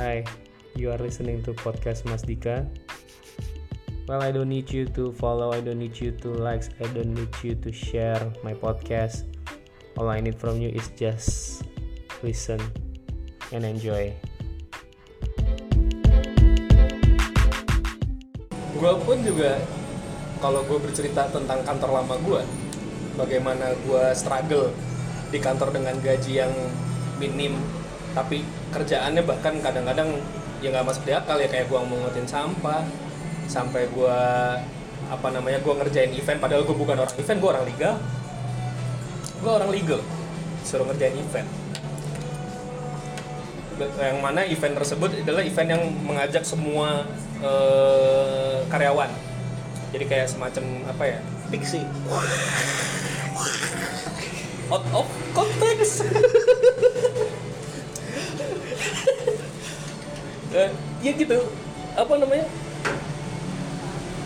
Hi, 0.00 0.24
you 0.72 0.88
are 0.88 0.96
listening 0.96 1.44
to 1.44 1.52
podcast 1.52 2.08
Mas 2.08 2.24
Dika. 2.24 2.64
Well, 4.08 4.24
I 4.24 4.32
don't 4.32 4.48
need 4.48 4.72
you 4.72 4.88
to 4.96 5.12
follow, 5.20 5.52
I 5.52 5.60
don't 5.60 5.76
need 5.76 6.00
you 6.00 6.16
to 6.24 6.32
like, 6.32 6.64
I 6.80 6.88
don't 6.96 7.12
need 7.12 7.28
you 7.44 7.52
to 7.60 7.68
share 7.68 8.24
my 8.40 8.56
podcast. 8.56 9.28
All 10.00 10.08
I 10.08 10.24
need 10.24 10.40
from 10.40 10.64
you 10.64 10.72
is 10.72 10.88
just 10.96 11.68
listen 12.24 12.56
and 13.52 13.68
enjoy. 13.68 14.16
gue 18.82 18.92
pun 19.06 19.20
juga 19.22 19.62
kalau 20.42 20.66
gue 20.66 20.74
bercerita 20.82 21.30
tentang 21.30 21.62
kantor 21.62 22.02
lama 22.02 22.18
gue 22.18 22.42
bagaimana 23.14 23.78
gue 23.86 24.04
struggle 24.10 24.74
di 25.30 25.38
kantor 25.38 25.70
dengan 25.70 25.94
gaji 26.02 26.42
yang 26.42 26.50
minim 27.22 27.54
tapi 28.12 28.44
kerjaannya 28.72 29.22
bahkan 29.24 29.56
kadang-kadang 29.60 30.20
ya 30.60 30.70
nggak 30.70 30.86
masuk 30.86 31.02
di 31.08 31.12
akal 31.16 31.36
ya 31.40 31.48
kayak 31.48 31.66
gue 31.66 31.80
mengotin 31.80 32.28
sampah 32.28 32.84
sampai 33.50 33.88
gue 33.90 34.18
apa 35.10 35.28
namanya 35.28 35.58
gue 35.60 35.74
ngerjain 35.74 36.12
event 36.14 36.38
padahal 36.40 36.62
gue 36.64 36.76
bukan 36.76 36.96
orang 36.96 37.16
event 37.18 37.38
gue 37.40 37.50
orang 37.50 37.66
legal 37.66 37.94
gue 39.42 39.50
orang 39.50 39.70
legal 39.74 40.00
suruh 40.62 40.86
ngerjain 40.88 41.18
event. 41.18 41.48
Yang 43.98 44.18
mana 44.22 44.46
event 44.46 44.74
tersebut 44.78 45.10
adalah 45.26 45.42
event 45.42 45.68
yang 45.74 45.82
mengajak 46.06 46.46
semua 46.46 47.02
eh, 47.42 48.62
karyawan. 48.70 49.10
Jadi 49.92 50.04
kayak 50.06 50.30
semacam 50.30 50.64
apa 50.88 51.04
ya 51.04 51.18
Pixie. 51.50 51.84
out 54.72 54.86
of 54.96 55.04
context 55.36 56.00
Eh, 60.52 60.70
ya 61.00 61.12
gitu. 61.16 61.48
Apa 61.96 62.12
namanya? 62.20 62.44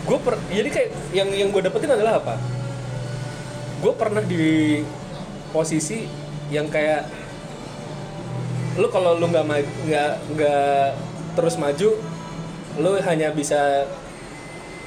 Gue 0.07 0.17
per 0.23 0.35
jadi 0.51 0.69
kayak 0.71 0.89
yang 1.15 1.29
yang 1.31 1.49
gue 1.51 1.63
dapetin 1.63 1.91
adalah 1.91 2.19
apa? 2.19 2.35
Gue 3.79 3.93
pernah 3.95 4.23
di 4.23 4.83
posisi 5.55 6.07
yang 6.51 6.67
kayak 6.67 7.07
lu 8.79 8.87
kalau 8.91 9.15
lu 9.19 9.27
nggak 9.31 9.45
nggak 9.87 10.11
nggak 10.35 10.87
terus 11.33 11.57
maju 11.57 11.89
lu 12.77 12.91
hanya 13.01 13.33
bisa 13.33 13.89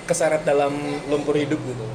keseret 0.08 0.44
dalam 0.44 0.76
lumpur 1.08 1.36
hidup 1.36 1.58
gitu. 1.58 1.86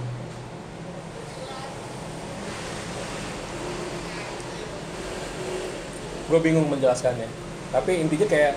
Gue 6.30 6.40
bingung 6.42 6.66
menjelaskannya. 6.66 7.30
Tapi 7.70 7.92
intinya 8.06 8.26
kayak 8.26 8.54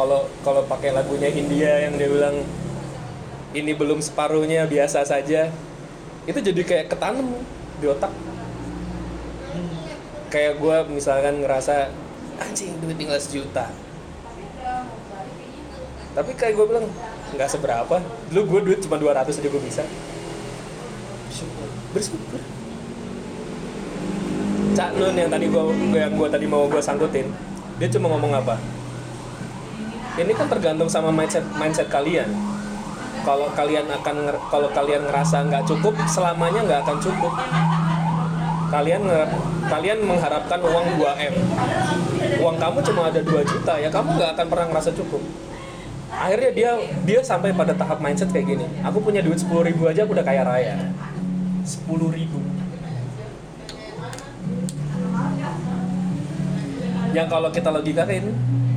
kalau 0.00 0.24
kalau 0.40 0.62
pakai 0.64 0.96
lagunya 0.96 1.28
India 1.28 1.84
yang 1.84 2.00
dia 2.00 2.08
bilang 2.08 2.40
ini 3.52 3.76
belum 3.76 4.00
separuhnya 4.00 4.64
biasa 4.64 5.04
saja. 5.04 5.52
Itu 6.24 6.40
jadi 6.40 6.62
kayak 6.64 6.86
ketanam 6.88 7.36
di 7.76 7.86
otak. 7.88 8.08
Kayak 10.32 10.56
gue 10.56 10.76
misalkan 10.96 11.44
ngerasa 11.44 11.92
anjing 12.40 12.80
duit 12.80 12.96
tinggal 12.96 13.20
sejuta. 13.20 13.68
Tapi 16.16 16.30
kayak 16.32 16.56
gue 16.56 16.64
bilang 16.64 16.86
nggak 17.36 17.50
seberapa. 17.52 18.00
Dulu 18.32 18.40
gue 18.56 18.60
duit 18.72 18.80
cuma 18.80 18.96
200 18.96 19.36
aja 19.36 19.48
gue 19.52 19.62
bisa. 19.68 19.84
Bersyukur. 21.92 22.40
Cak 24.70 24.96
Nun 24.96 25.18
yang 25.18 25.26
tadi 25.26 25.50
gua 25.50 25.66
yang 25.90 26.14
gua 26.14 26.30
tadi 26.30 26.46
mau 26.46 26.70
gua 26.70 26.78
sangkutin 26.78 27.26
dia 27.82 27.88
cuma 27.90 28.06
ngomong 28.12 28.38
apa 28.38 28.54
ini 30.20 30.32
kan 30.36 30.46
tergantung 30.46 30.88
sama 30.90 31.08
mindset 31.08 31.44
mindset 31.56 31.88
kalian. 31.88 32.28
Kalau 33.20 33.52
kalian 33.52 33.84
akan 33.88 34.16
kalau 34.48 34.68
kalian 34.72 35.04
ngerasa 35.08 35.44
nggak 35.48 35.64
cukup 35.68 35.92
selamanya 36.08 36.60
nggak 36.64 36.80
akan 36.88 36.98
cukup. 37.00 37.32
Kalian 38.70 39.02
kalian 39.66 39.98
mengharapkan 40.06 40.60
uang 40.62 40.86
2 40.96 41.26
m. 41.28 41.34
Uang 42.40 42.56
kamu 42.56 42.78
cuma 42.86 43.10
ada 43.10 43.20
2 43.20 43.50
juta 43.50 43.74
ya 43.76 43.90
kamu 43.90 44.08
nggak 44.16 44.30
akan 44.38 44.46
pernah 44.46 44.66
ngerasa 44.72 44.90
cukup. 44.94 45.22
Akhirnya 46.10 46.50
dia 46.52 46.70
dia 47.06 47.20
sampai 47.22 47.54
pada 47.54 47.74
tahap 47.76 48.02
mindset 48.02 48.30
kayak 48.30 48.56
gini. 48.56 48.66
Aku 48.82 48.98
punya 49.00 49.22
duit 49.22 49.38
10.000 49.38 49.68
ribu 49.68 49.86
aja 49.86 50.04
aku 50.06 50.12
udah 50.16 50.26
kaya 50.26 50.42
raya. 50.42 50.74
10.000 51.66 52.16
ribu. 52.16 52.38
Yang 57.10 57.26
kalau 57.26 57.50
kita 57.50 57.68
logikain 57.74 58.26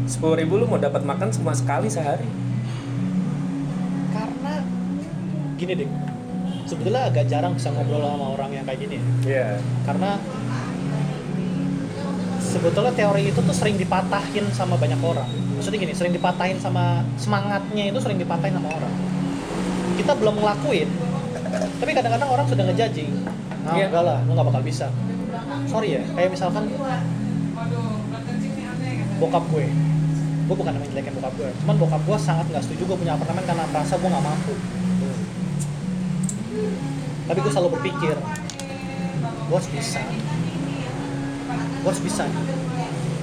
10.000 0.03 0.39
ribu 0.39 0.53
lu 0.59 0.65
mau 0.67 0.77
dapat 0.77 1.01
makan 1.01 1.31
cuma 1.31 1.55
sekali 1.55 1.87
sehari 1.87 2.27
Karena 4.11 4.53
gini 5.55 5.73
deh. 5.79 5.89
Sebetulnya 6.63 7.11
agak 7.11 7.27
jarang 7.27 7.53
bisa 7.55 7.69
ngobrol 7.71 8.03
sama 8.03 8.25
orang 8.33 8.49
yang 8.55 8.63
kayak 8.63 8.79
gini. 8.79 8.97
ya. 8.97 9.03
Iya 9.27 9.47
Karena 9.83 10.15
sebetulnya 12.39 12.93
teori 12.93 13.33
itu 13.33 13.39
tuh 13.41 13.55
sering 13.55 13.75
dipatahin 13.75 14.45
sama 14.53 14.77
banyak 14.77 14.99
orang. 15.01 15.27
Maksudnya 15.57 15.79
gini, 15.79 15.93
sering 15.95 16.13
dipatahin 16.13 16.57
sama 16.59 17.01
semangatnya 17.17 17.83
itu 17.89 17.99
sering 17.99 18.19
dipatahin 18.19 18.53
sama 18.53 18.69
orang. 18.69 18.93
Kita 19.97 20.11
belum 20.17 20.35
ngelakuin, 20.37 20.89
tapi 21.79 21.91
kadang-kadang 21.95 22.29
orang 22.29 22.45
sudah 22.45 22.63
ngejudging. 22.67 23.11
Nah, 23.63 23.73
Iya. 23.79 23.85
enggak 23.89 24.03
lah, 24.03 24.17
lu 24.27 24.31
nggak 24.35 24.47
bakal 24.53 24.61
bisa. 24.61 24.87
Sorry 25.65 25.97
ya, 25.97 26.01
kayak 26.13 26.29
misalkan 26.35 26.63
bokap 29.17 29.43
gue. 29.49 29.65
Gue 30.43 30.55
bukan 30.59 30.75
namanya 30.75 30.91
jelekin 30.91 31.15
bokap 31.15 31.33
gue, 31.39 31.49
cuman 31.63 31.75
bokap 31.79 32.01
gue 32.03 32.17
sangat 32.19 32.45
nggak 32.51 32.63
setuju 32.67 32.83
gue 32.83 32.97
punya 32.99 33.15
apartemen 33.15 33.43
karena 33.47 33.63
merasa 33.71 33.95
gue 33.95 34.09
nggak 34.11 34.25
mampu. 34.27 34.53
Tapi 37.23 37.39
gue 37.39 37.51
selalu 37.55 37.69
berpikir, 37.79 38.15
gue 39.23 39.55
harus 39.55 39.69
bisa. 39.71 40.03
Gue 41.79 41.89
harus 41.91 42.03
bisa 42.03 42.23
nih. 42.27 42.43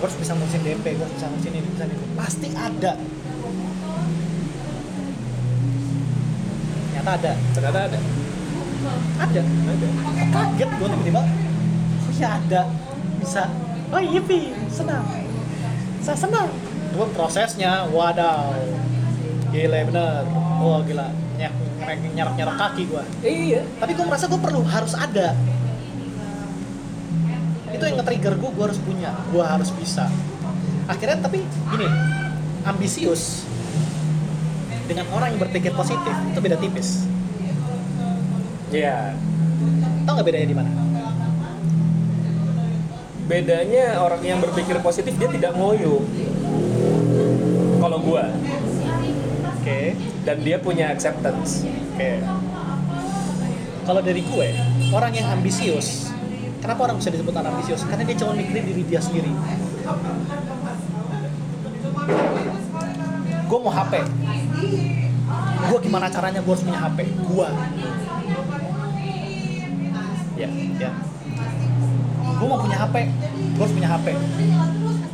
Gue 0.01 0.05
harus 0.09 0.17
bisa 0.17 0.33
ngurusin 0.33 0.63
DP, 0.65 0.85
gue 0.97 1.05
harus 1.05 1.17
bisa 1.21 1.27
ngurusin 1.29 1.53
ini, 1.53 1.69
bisa 1.77 1.85
ini. 1.85 1.97
Pasti 2.17 2.49
ada. 2.57 2.93
Ternyata 6.89 7.11
ada. 7.17 7.33
ternyata 7.53 7.79
ada 7.89 7.99
Ada. 9.21 9.41
ada 9.45 9.87
Kaget 10.33 10.71
gue 10.73 10.89
tiba-tiba. 10.89 11.23
Oh 12.01 12.13
iya 12.17 12.29
ada. 12.41 12.63
Bisa. 13.21 13.45
Oh 13.93 14.01
iya 14.01 14.21
Pi, 14.25 14.57
senang. 14.73 15.05
Saya 16.01 16.17
senang. 16.17 16.49
Gue 16.91 17.06
prosesnya, 17.15 17.87
wadaw. 17.91 18.55
Gila 19.51 19.78
bener. 19.87 20.23
Oh 20.61 20.78
gila. 20.84 21.09
Nyerap-nyerap 21.91 22.55
kaki 22.55 22.83
gue. 22.87 23.03
iya 23.25 23.67
tapi 23.81 23.97
gue 23.97 24.05
merasa 24.05 24.28
gue 24.31 24.39
perlu 24.39 24.62
harus 24.62 24.95
ada 24.95 25.34
itu 27.71 27.83
yang 27.87 27.97
nge-trigger 27.99 28.34
gue 28.37 28.51
gue 28.53 28.65
harus 28.69 28.81
punya 28.83 29.11
gue 29.33 29.45
harus 29.45 29.71
bisa 29.75 30.06
akhirnya 30.91 31.25
tapi 31.25 31.43
gini 31.73 31.89
ambisius 32.67 33.49
dengan 34.84 35.07
orang 35.15 35.34
yang 35.34 35.41
berpikir 35.41 35.72
positif 35.72 36.12
itu 36.12 36.39
beda 36.43 36.57
tipis 36.61 37.09
iya 38.75 39.17
tau 40.05 40.19
nggak 40.19 40.27
bedanya 40.28 40.49
di 40.51 40.57
mana 40.61 40.71
bedanya 43.31 43.87
orang 44.03 44.22
yang 44.27 44.39
berpikir 44.43 44.77
positif 44.83 45.15
dia 45.15 45.31
tidak 45.31 45.55
ngoyo 45.55 46.03
kalau 47.91 48.06
gua. 48.06 48.31
Oke 49.59 49.99
dan 50.23 50.37
dia 50.47 50.62
punya 50.62 50.95
acceptance. 50.95 51.67
Oke. 51.67 52.23
Kalau 53.83 53.99
dari 53.99 54.23
gue 54.23 54.49
orang 54.95 55.11
yang 55.11 55.27
ambisius 55.34 56.15
kenapa 56.62 56.87
orang 56.87 57.03
bisa 57.03 57.11
disebut 57.11 57.34
orang 57.34 57.51
ambisius? 57.51 57.83
Karena 57.83 58.06
dia 58.06 58.17
cuma 58.23 58.39
mikirin 58.39 58.62
diri 58.62 58.87
dia 58.87 59.03
sendiri. 59.03 59.34
Gue 63.51 63.59
mau 63.59 63.75
HP 63.75 64.07
gue 65.60 65.78
gimana 65.87 66.07
caranya 66.10 66.41
gue 66.42 66.51
harus 66.54 66.63
punya 66.63 66.81
HP 66.83 66.98
gue 67.10 67.48
ya 70.39 70.48
ya. 70.78 70.91
Gue 72.39 72.47
mau 72.47 72.59
punya 72.63 72.78
HP 72.87 72.97
gue 73.59 73.63
harus 73.66 73.75
punya 73.75 73.91
HP 73.91 74.07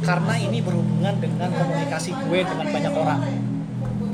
karena 0.06 0.35
ini 0.38 0.62
berhubungan 0.62 1.19
dengan 1.19 1.50
komunikasi 1.50 2.14
gue 2.14 2.38
dengan 2.47 2.67
banyak 2.70 2.94
orang. 2.94 3.20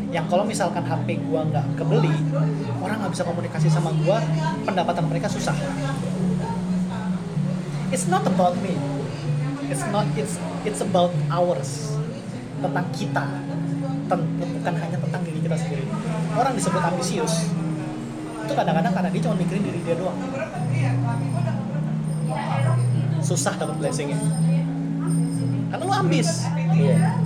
Yang 0.08 0.26
kalau 0.32 0.44
misalkan 0.48 0.84
HP 0.88 1.20
gue 1.20 1.40
nggak 1.52 1.66
kebeli 1.76 2.16
orang 2.80 2.96
nggak 3.04 3.12
bisa 3.12 3.24
komunikasi 3.28 3.68
sama 3.68 3.92
gue 3.92 4.16
pendapatan 4.64 5.04
mereka 5.04 5.28
susah. 5.28 5.52
It's 7.92 8.08
not 8.08 8.24
about 8.24 8.56
me. 8.64 8.72
It's 9.68 9.84
not 9.92 10.08
it's 10.16 10.40
it's 10.64 10.80
about 10.80 11.12
ours. 11.28 11.92
Tentang 12.64 12.88
kita. 12.96 13.24
Bukan 14.40 14.74
hanya 14.76 14.96
tentang 14.96 15.22
diri 15.28 15.40
kita 15.44 15.56
sendiri. 15.60 15.84
Orang 16.32 16.56
disebut 16.56 16.80
ambisius. 16.80 17.52
Itu 18.48 18.52
kadang-kadang 18.56 18.92
karena 18.96 19.08
dia 19.12 19.20
cuma 19.28 19.36
mikirin 19.36 19.60
diri 19.60 19.80
dia 19.84 19.96
doang. 20.00 20.16
Susah 23.20 23.56
dapat 23.60 23.76
blessingnya 23.76 24.51
karena 25.72 25.88
lu 25.88 25.94
ambis. 25.96 26.44
Iya. 26.76 27.16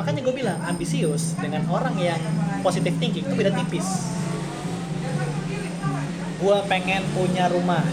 Makanya 0.00 0.20
gue 0.24 0.32
bilang 0.32 0.58
ambisius 0.64 1.36
dengan 1.36 1.60
orang 1.68 1.92
yang 2.00 2.16
positive 2.64 2.96
thinking 2.96 3.28
itu 3.28 3.34
beda 3.36 3.52
tipis. 3.52 3.84
Gue 6.40 6.56
pengen 6.64 7.04
punya 7.12 7.52
rumah. 7.52 7.84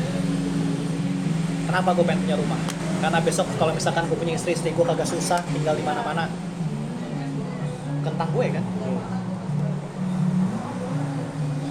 Kenapa 1.67 1.91
gue 1.91 2.05
pengen 2.07 2.23
punya 2.23 2.37
rumah? 2.39 2.59
Karena 3.03 3.19
besok 3.19 3.51
kalau 3.59 3.75
misalkan 3.75 4.07
gue 4.07 4.15
punya 4.15 4.39
istri 4.39 4.55
istri 4.55 4.71
gue 4.71 4.85
kagak 4.87 5.11
susah 5.11 5.43
tinggal 5.51 5.75
di 5.75 5.83
mana 5.83 5.99
mana 5.99 6.31
tentang 8.07 8.31
gue 8.31 8.45
kan? 8.55 8.63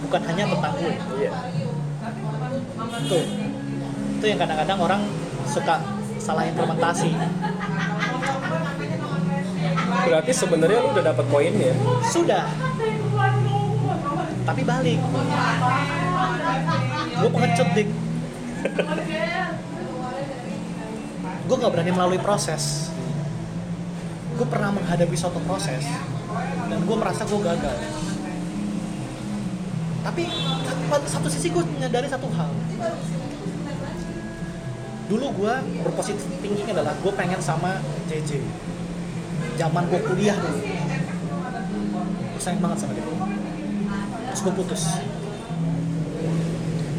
Bukan 0.05 0.21
hanya 0.29 0.44
tentang 0.53 0.73
gue. 0.77 0.94
Iya. 1.25 1.33
Itu 3.00 3.19
itu 4.17 4.25
yang 4.29 4.41
kadang-kadang 4.41 4.79
orang 4.81 5.00
suka 5.49 5.81
salah 6.21 6.44
implementasi 6.44 7.12
berarti 10.06 10.32
sebenarnya 10.32 10.78
lu 10.81 10.88
udah 10.94 11.05
dapat 11.12 11.26
poinnya? 11.28 11.75
Sudah. 12.08 12.46
Tapi 14.46 14.62
balik. 14.62 14.99
Gue 17.17 17.31
pengecut 17.31 17.69
dik. 17.75 17.88
Gue 21.46 21.56
nggak 21.58 21.73
berani 21.75 21.93
melalui 21.93 22.20
proses. 22.23 22.94
Gue 24.38 24.46
pernah 24.46 24.70
menghadapi 24.73 25.17
suatu 25.19 25.43
proses 25.44 25.84
dan 26.70 26.78
gue 26.81 26.96
merasa 26.96 27.23
gue 27.26 27.40
gagal. 27.43 27.78
Tapi 30.06 30.23
satu 31.11 31.26
sisi 31.26 31.50
gue 31.50 31.64
menyadari 31.67 32.06
satu 32.06 32.31
hal 32.31 32.50
dulu 35.06 35.26
gue 35.38 35.55
berpositif 35.87 36.26
thinking 36.43 36.67
adalah 36.70 36.94
gue 36.99 37.12
pengen 37.14 37.38
sama 37.38 37.79
JJ 38.11 38.43
zaman 39.56 39.87
gue 39.87 40.00
kuliah 40.03 40.37
dulu. 40.37 40.58
Gue 42.35 42.41
sayang 42.43 42.61
banget 42.61 42.79
sama 42.85 42.93
dia. 42.93 43.06
Terus 44.35 44.41
gue 44.43 44.53
putus. 44.55 44.82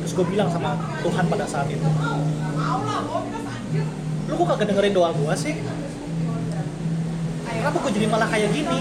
Terus 0.01 0.13
gue 0.15 0.25
bilang 0.31 0.49
sama 0.49 0.79
Tuhan 1.03 1.25
pada 1.27 1.45
saat 1.45 1.67
itu 1.67 1.89
lu 4.27 4.35
kok 4.35 4.47
kagak 4.55 4.67
dengerin 4.75 4.93
doa 4.95 5.09
gue 5.15 5.33
sih? 5.39 5.55
Kenapa 7.47 7.77
gue 7.79 7.91
jadi 7.95 8.07
malah 8.11 8.27
kayak 8.27 8.51
gini? 8.51 8.79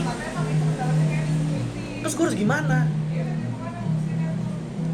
Terus 2.03 2.13
gue 2.15 2.25
harus 2.27 2.39
gimana? 2.39 2.91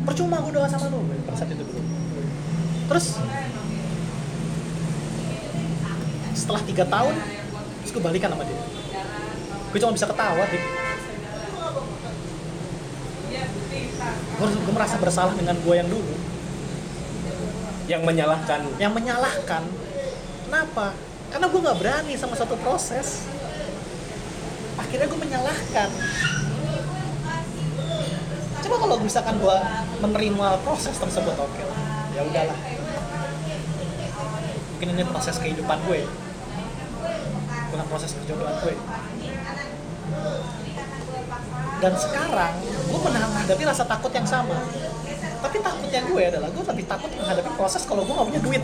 Percuma 0.04 0.44
gue 0.44 0.52
doa 0.52 0.68
sama 0.68 0.92
lu 0.92 1.08
pada 1.24 1.36
saat 1.40 1.50
itu 1.56 1.64
dulu. 1.64 1.80
Terus 2.92 3.16
setelah 6.32 6.62
tiga 6.64 6.84
tahun 6.88 7.14
terus 7.82 7.90
gue 7.92 8.02
balikan 8.02 8.32
sama 8.32 8.44
dia. 8.46 8.60
Gue 9.72 9.78
cuma 9.80 9.92
bisa 9.96 10.06
ketawa 10.08 10.44
dik. 10.48 10.64
Gue, 14.38 14.48
gue 14.48 14.74
merasa 14.74 14.96
bersalah 14.98 15.34
dengan 15.38 15.56
gue 15.60 15.74
yang 15.76 15.88
dulu. 15.88 16.14
Yang 17.86 18.02
menyalahkan. 18.02 18.60
Yang 18.76 18.92
menyalahkan. 18.92 19.62
Kenapa? 20.48 20.86
Karena 21.32 21.46
gue 21.48 21.60
nggak 21.64 21.78
berani 21.78 22.14
sama 22.18 22.34
satu 22.36 22.54
proses. 22.60 23.24
Akhirnya 24.76 25.06
gue 25.08 25.20
menyalahkan. 25.20 25.88
Coba 28.62 28.76
kalau 28.78 28.96
misalkan 29.02 29.36
gue 29.40 29.56
menerima 30.00 30.46
proses 30.62 30.94
tersebut 30.96 31.34
oke 31.34 31.62
lah. 31.66 31.80
Ya 32.12 32.22
udahlah 32.28 32.71
mungkin 34.82 34.98
ini 34.98 35.06
proses 35.14 35.38
kehidupan 35.38 35.78
gue. 35.86 36.02
Bukan 37.70 37.86
proses 37.86 38.18
perjodohan 38.18 38.50
gue. 38.66 38.74
Dan 41.78 41.94
sekarang 41.94 42.58
gue 42.66 42.98
menghadapi 42.98 43.62
rasa 43.62 43.86
takut 43.86 44.10
yang 44.10 44.26
sama. 44.26 44.58
Tapi 45.38 45.62
takutnya 45.62 46.02
gue 46.02 46.22
adalah 46.26 46.50
gue 46.50 46.66
lebih 46.66 46.90
takut 46.90 47.14
menghadapi 47.14 47.54
proses 47.54 47.86
kalau 47.86 48.02
gue 48.02 48.10
gak 48.10 48.26
punya 48.26 48.42
duit. 48.42 48.58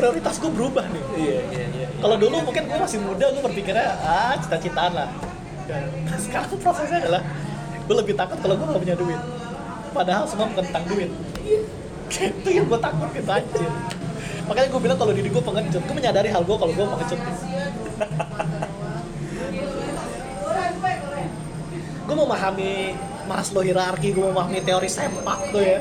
Prioritas 0.00 0.40
gue 0.40 0.48
berubah 0.56 0.88
nih. 0.88 1.04
Iya 1.20 1.52
iya 1.52 1.68
iya. 1.68 1.86
Kalau 2.00 2.16
dulu 2.16 2.48
mungkin 2.48 2.64
gue 2.64 2.78
masih 2.80 2.96
muda 3.04 3.28
gue 3.28 3.44
berpikirnya 3.44 3.92
ah 4.00 4.40
cita-citaan 4.40 4.96
lah 4.96 5.12
dan 5.64 5.82
sekarang 6.20 6.60
prosesnya 6.60 6.98
adalah 7.04 7.22
gue 7.84 7.96
lebih 7.96 8.14
takut 8.16 8.38
kalau 8.40 8.54
gue 8.56 8.66
gak 8.68 8.82
punya 8.82 8.96
duit. 8.96 9.20
Padahal 9.94 10.24
semua 10.26 10.50
bukan 10.50 10.64
tentang 10.66 10.84
duit. 10.90 11.10
Itu 12.14 12.48
yang 12.48 12.66
gue 12.68 12.80
takut 12.80 13.08
gitu 13.12 13.30
anjir 13.30 13.72
makanya 14.44 14.68
gue 14.68 14.80
bilang 14.80 14.98
kalau 15.00 15.12
diri 15.16 15.28
gue 15.32 15.42
pengecut 15.42 15.82
gue 15.82 15.96
menyadari 15.96 16.28
hal 16.28 16.42
gue 16.44 16.56
kalau 16.56 16.72
gue 16.72 16.84
pengecut. 16.84 17.20
Gue 22.04 22.16
memahami 22.20 22.92
Maslow 23.24 23.64
hierarki 23.64 24.12
gue 24.12 24.20
memahami 24.20 24.60
teori 24.60 24.88
sempak 24.92 25.48
tuh 25.48 25.64
ya. 25.64 25.80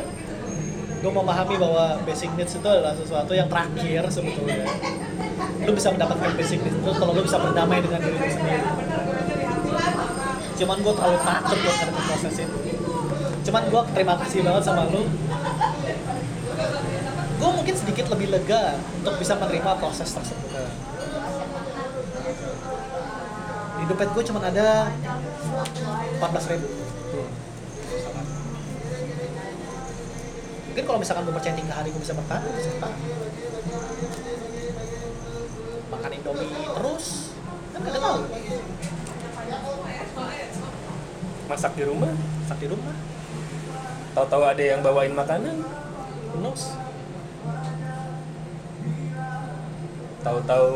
Gue 1.04 1.12
memahami 1.12 1.60
bahwa 1.60 2.00
basic 2.08 2.32
needs 2.40 2.56
itu 2.56 2.64
adalah 2.64 2.96
sesuatu 2.96 3.36
yang 3.36 3.52
terakhir 3.52 4.08
sebetulnya. 4.08 4.64
Lu 5.68 5.76
bisa 5.76 5.92
mendapatkan 5.92 6.32
basic 6.40 6.64
needs 6.64 6.80
itu 6.80 6.92
kalau 6.96 7.12
lu 7.12 7.28
bisa 7.28 7.36
berdamai 7.36 7.84
dengan 7.84 8.00
diri 8.00 8.16
lu 8.16 8.30
sendiri 8.32 8.64
cuman 10.54 10.78
gue 10.80 10.94
terlalu 10.94 11.18
takut 11.26 11.58
buat 11.58 11.76
ngadepin 11.82 12.04
proses 12.06 12.36
itu. 12.46 12.58
Cuman 13.44 13.62
gue 13.68 13.82
terima 13.98 14.14
kasih 14.22 14.40
banget 14.46 14.64
sama 14.64 14.88
lu. 14.88 15.04
Gue 17.42 17.50
mungkin 17.52 17.76
sedikit 17.76 18.06
lebih 18.14 18.32
lega 18.32 18.78
untuk 19.02 19.20
bisa 19.20 19.36
menerima 19.36 19.72
proses 19.82 20.10
tersebut. 20.14 20.52
Di 23.82 23.84
dompet 23.90 24.10
gue 24.16 24.24
cuma 24.32 24.40
ada 24.40 24.88
14 26.22 26.52
ribu. 26.56 26.68
Mungkin 30.74 30.84
kalau 30.90 31.00
misalkan 31.02 31.24
gue 31.28 31.36
percaya 31.36 31.54
tiga 31.54 31.74
hari 31.78 31.90
gue 31.94 32.02
bisa 32.02 32.18
bertahan 32.18 32.42
bisa 32.50 32.70
bertahan 32.78 33.00
makan 35.94 36.12
indomie 36.18 36.50
terus. 36.50 37.06
Kan 37.74 37.80
gak 37.90 38.02
tahu 38.02 38.18
masak 41.54 41.78
di 41.78 41.86
rumah 41.86 42.10
masak 42.42 42.58
di 42.58 42.68
rumah. 42.74 42.96
Tahu-tahu 44.18 44.44
ada 44.46 44.64
yang 44.66 44.82
bawain 44.82 45.14
makanan 45.14 45.62
knows? 46.42 46.74
Tahu-tahu 50.26 50.74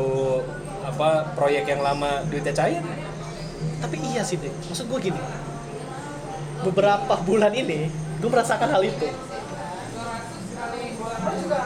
apa 0.86 1.34
proyek 1.34 1.66
yang 1.66 1.82
lama 1.82 2.22
duitnya 2.30 2.54
cair. 2.54 2.82
Tapi 3.82 3.96
iya 4.14 4.22
sih 4.22 4.38
deh 4.38 4.54
maksud 4.70 4.86
gue 4.86 5.10
gini 5.10 5.18
beberapa 6.62 7.14
bulan 7.22 7.54
ini 7.54 7.90
gue 8.22 8.30
merasakan 8.30 8.70
hal 8.70 8.82
itu. 8.86 9.06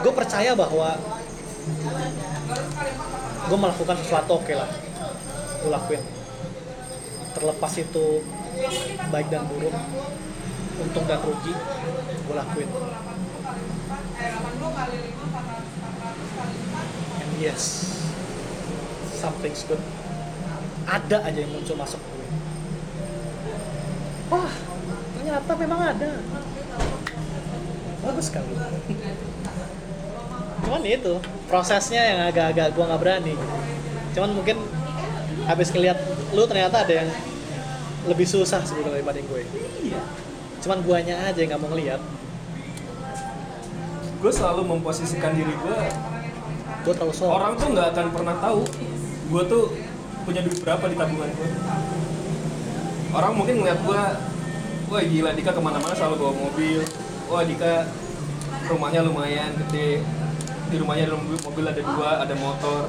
Gue 0.01 0.13
percaya 0.13 0.57
bahwa 0.57 0.97
gue 3.45 3.57
melakukan 3.57 3.97
sesuatu 4.01 4.41
oke 4.41 4.53
lah. 4.57 4.69
Gue 5.61 5.69
lakuin. 5.69 6.01
Terlepas 7.33 7.73
itu 7.77 8.05
baik 9.11 9.27
dan 9.29 9.43
buruk 9.49 9.75
untung 10.81 11.05
dan 11.05 11.19
rugi 11.21 11.53
gue 12.23 12.35
lakuin. 12.35 12.69
And 17.19 17.31
yes 17.37 17.63
something's 19.17 19.63
good. 19.67 19.79
Ada 20.83 21.23
aja 21.23 21.39
yang 21.39 21.51
muncul 21.55 21.79
masuk 21.79 21.99
gue 21.99 22.13
wah 24.33 24.53
ternyata 25.13 25.51
memang 25.55 25.79
ada. 25.93 26.11
Bagus 28.03 28.25
sekali. 28.27 28.51
Cuman 30.63 30.83
itu 30.83 31.13
prosesnya 31.47 32.01
yang 32.03 32.19
agak-agak 32.27 32.75
gue 32.75 32.83
nggak 32.83 33.01
berani. 33.01 33.33
Cuman 34.17 34.31
mungkin 34.35 34.57
habis 35.45 35.69
ngeliat 35.71 35.99
lu 36.33 36.43
ternyata 36.49 36.83
ada 36.83 36.93
yang 37.03 37.09
lebih 38.03 38.27
susah 38.27 38.59
sebetulnya 38.67 38.99
daripada 38.99 39.19
gue. 39.23 39.41
Cuman 40.63 40.79
guanya 40.83 41.15
aja 41.27 41.39
yang 41.39 41.55
nggak 41.55 41.61
mau 41.63 41.69
ngeliat. 41.71 42.01
Gue 44.19 44.31
selalu 44.31 44.61
memposisikan 44.67 45.35
diri 45.35 45.51
gue. 45.51 45.79
Gue 46.83 46.93
terlalu 46.95 47.15
soal 47.15 47.39
orang 47.39 47.55
tuh 47.55 47.71
nggak 47.71 47.87
akan 47.95 48.07
pernah 48.11 48.35
tahu 48.43 48.61
gue 49.23 49.43
tuh 49.47 49.63
punya 50.27 50.43
duit 50.43 50.59
berapa 50.59 50.83
di 50.87 50.95
tabungan 50.99 51.31
gue. 51.31 51.49
Orang 53.15 53.33
mungkin 53.39 53.63
ngeliat 53.63 53.79
gue 53.83 54.01
wah 54.91 55.03
gila 55.03 55.31
Dika 55.31 55.51
ke 55.55 55.61
mana-mana 55.63 55.95
selalu 55.95 56.15
bawa 56.19 56.33
mobil. 56.47 56.79
Wah 57.31 57.43
Dika 57.47 57.87
rumahnya 58.67 59.07
lumayan 59.07 59.51
gede. 59.67 60.03
Di 60.71 60.75
rumahnya 60.81 61.07
ada 61.07 61.15
mobil, 61.15 61.39
mobil 61.39 61.65
ada 61.71 61.81
dua 61.83 62.09
ada 62.19 62.35
motor. 62.35 62.81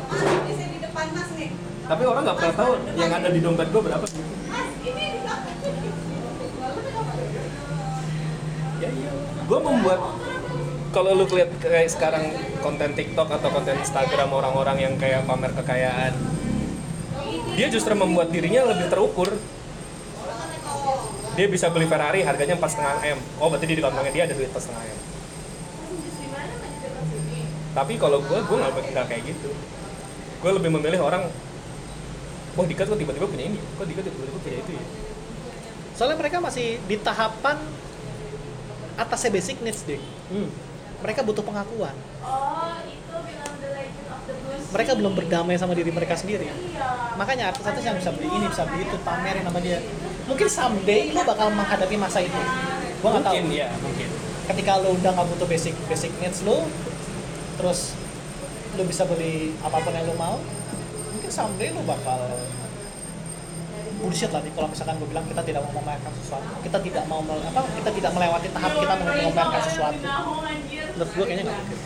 Tapi 1.84 2.02
orang 2.02 2.22
nggak 2.26 2.38
pernah 2.40 2.54
tahu 2.56 2.72
yang 2.98 3.12
ada 3.14 3.28
di 3.30 3.40
dompet 3.44 3.68
gue 3.70 3.82
berapa. 3.82 4.06
sih 4.10 4.33
gue 9.44 9.58
membuat 9.60 10.00
kalau 10.94 11.10
lu 11.18 11.26
lihat 11.26 11.50
kayak 11.58 11.90
sekarang 11.90 12.30
konten 12.62 12.94
TikTok 12.94 13.26
atau 13.26 13.48
konten 13.50 13.74
Instagram 13.82 14.30
orang-orang 14.30 14.78
yang 14.78 14.94
kayak 14.94 15.26
pamer 15.26 15.50
kekayaan 15.52 16.14
dia 17.54 17.70
justru 17.70 17.94
membuat 17.94 18.34
dirinya 18.34 18.66
lebih 18.66 18.90
terukur. 18.90 19.30
Dia 21.34 21.46
bisa 21.50 21.66
beli 21.70 21.86
Ferrari 21.90 22.22
harganya 22.22 22.54
4,5 22.58 23.10
m. 23.10 23.18
Oh 23.42 23.50
berarti 23.50 23.66
di 23.66 23.82
kantongnya 23.82 24.12
dia 24.14 24.24
ada 24.26 24.34
duit 24.34 24.50
4,5 24.50 24.70
m. 24.70 24.98
Tapi 27.74 27.92
kalau 27.98 28.22
gue 28.22 28.38
gue 28.38 28.56
nggak 28.58 29.06
kayak 29.06 29.22
gitu. 29.26 29.50
Gue 30.42 30.50
lebih 30.50 30.70
memilih 30.74 31.02
orang 31.02 31.26
wah 32.54 32.66
Dika 32.66 32.86
kok 32.86 32.94
tiba-tiba 32.94 33.26
punya 33.26 33.50
ini 33.50 33.58
kok 33.58 33.86
Dika 33.86 34.02
tiba-tiba 34.02 34.38
punya 34.38 34.58
itu 34.62 34.70
ya? 34.78 34.84
Soalnya 35.94 36.18
mereka 36.18 36.38
masih 36.38 36.78
di 36.86 36.96
tahapan 37.02 37.58
atasnya 38.94 39.30
basic 39.34 39.58
needs 39.60 39.82
deh. 39.84 40.00
Hmm. 40.30 40.48
mereka 41.04 41.20
butuh 41.20 41.44
pengakuan. 41.44 41.92
Oh, 42.24 42.80
itu 42.88 43.16
bilang 43.28 43.54
The 43.60 43.68
Legend 43.76 44.06
of 44.08 44.20
the 44.24 44.34
Blue 44.40 44.56
Sea. 44.56 44.72
mereka 44.72 44.92
belum 44.96 45.12
berdamai 45.12 45.54
sama 45.60 45.76
diri 45.76 45.92
mereka 45.92 46.16
sendiri. 46.16 46.48
Iya. 46.48 46.56
makanya 47.14 47.54
artis-artis 47.54 47.84
yang 47.86 47.94
bisa 48.00 48.10
beli 48.10 48.26
ini 48.26 48.46
bisa 48.48 48.64
beli 48.66 48.82
itu 48.88 48.98
pamerin 49.04 49.44
sama 49.44 49.60
dia. 49.60 49.78
Mungkin 50.24 50.48
someday 50.48 51.12
lo 51.12 51.20
bakal 51.22 51.52
menghadapi 51.52 51.94
masa 52.00 52.24
itu 52.24 52.40
gua 53.04 53.20
nggak 53.20 53.24
tahu. 53.28 53.34
mungkin 53.36 53.44
ya 53.52 53.68
mungkin. 53.78 54.08
Ketika 54.48 54.72
lo 54.80 54.88
udah 54.96 55.10
nggak 55.12 55.26
butuh 55.36 55.46
basic 55.46 55.74
basic 55.86 56.10
needs 56.24 56.40
lo 56.42 56.64
terus 57.54 57.92
lo 58.74 58.82
bisa 58.82 59.06
beli 59.06 59.54
apa 59.62 59.78
pun 59.78 59.92
yang 59.94 60.08
lo 60.08 60.14
mau 60.18 60.36
mungkin 61.12 61.30
someday 61.30 61.70
lo 61.70 61.84
bakal 61.86 62.18
bullshit 64.04 64.28
lah 64.28 64.44
kalau 64.44 64.68
misalkan 64.68 65.00
gue 65.00 65.08
bilang 65.08 65.24
kita 65.24 65.40
tidak 65.40 65.64
mau 65.64 65.80
memamerkan 65.80 66.12
sesuatu 66.20 66.44
kita 66.60 66.78
tidak 66.84 67.04
mau 67.08 67.24
apa 67.24 67.60
kita 67.72 67.90
tidak 67.96 68.10
melewati 68.12 68.48
tahap 68.52 68.72
kita 68.76 68.94
mau 69.00 69.06
memamerkan 69.08 69.62
sesuatu 69.64 70.04
menurut 70.92 71.10
gue 71.16 71.24
kayaknya 71.24 71.44
nggak 71.48 71.56
mungkin 71.56 71.78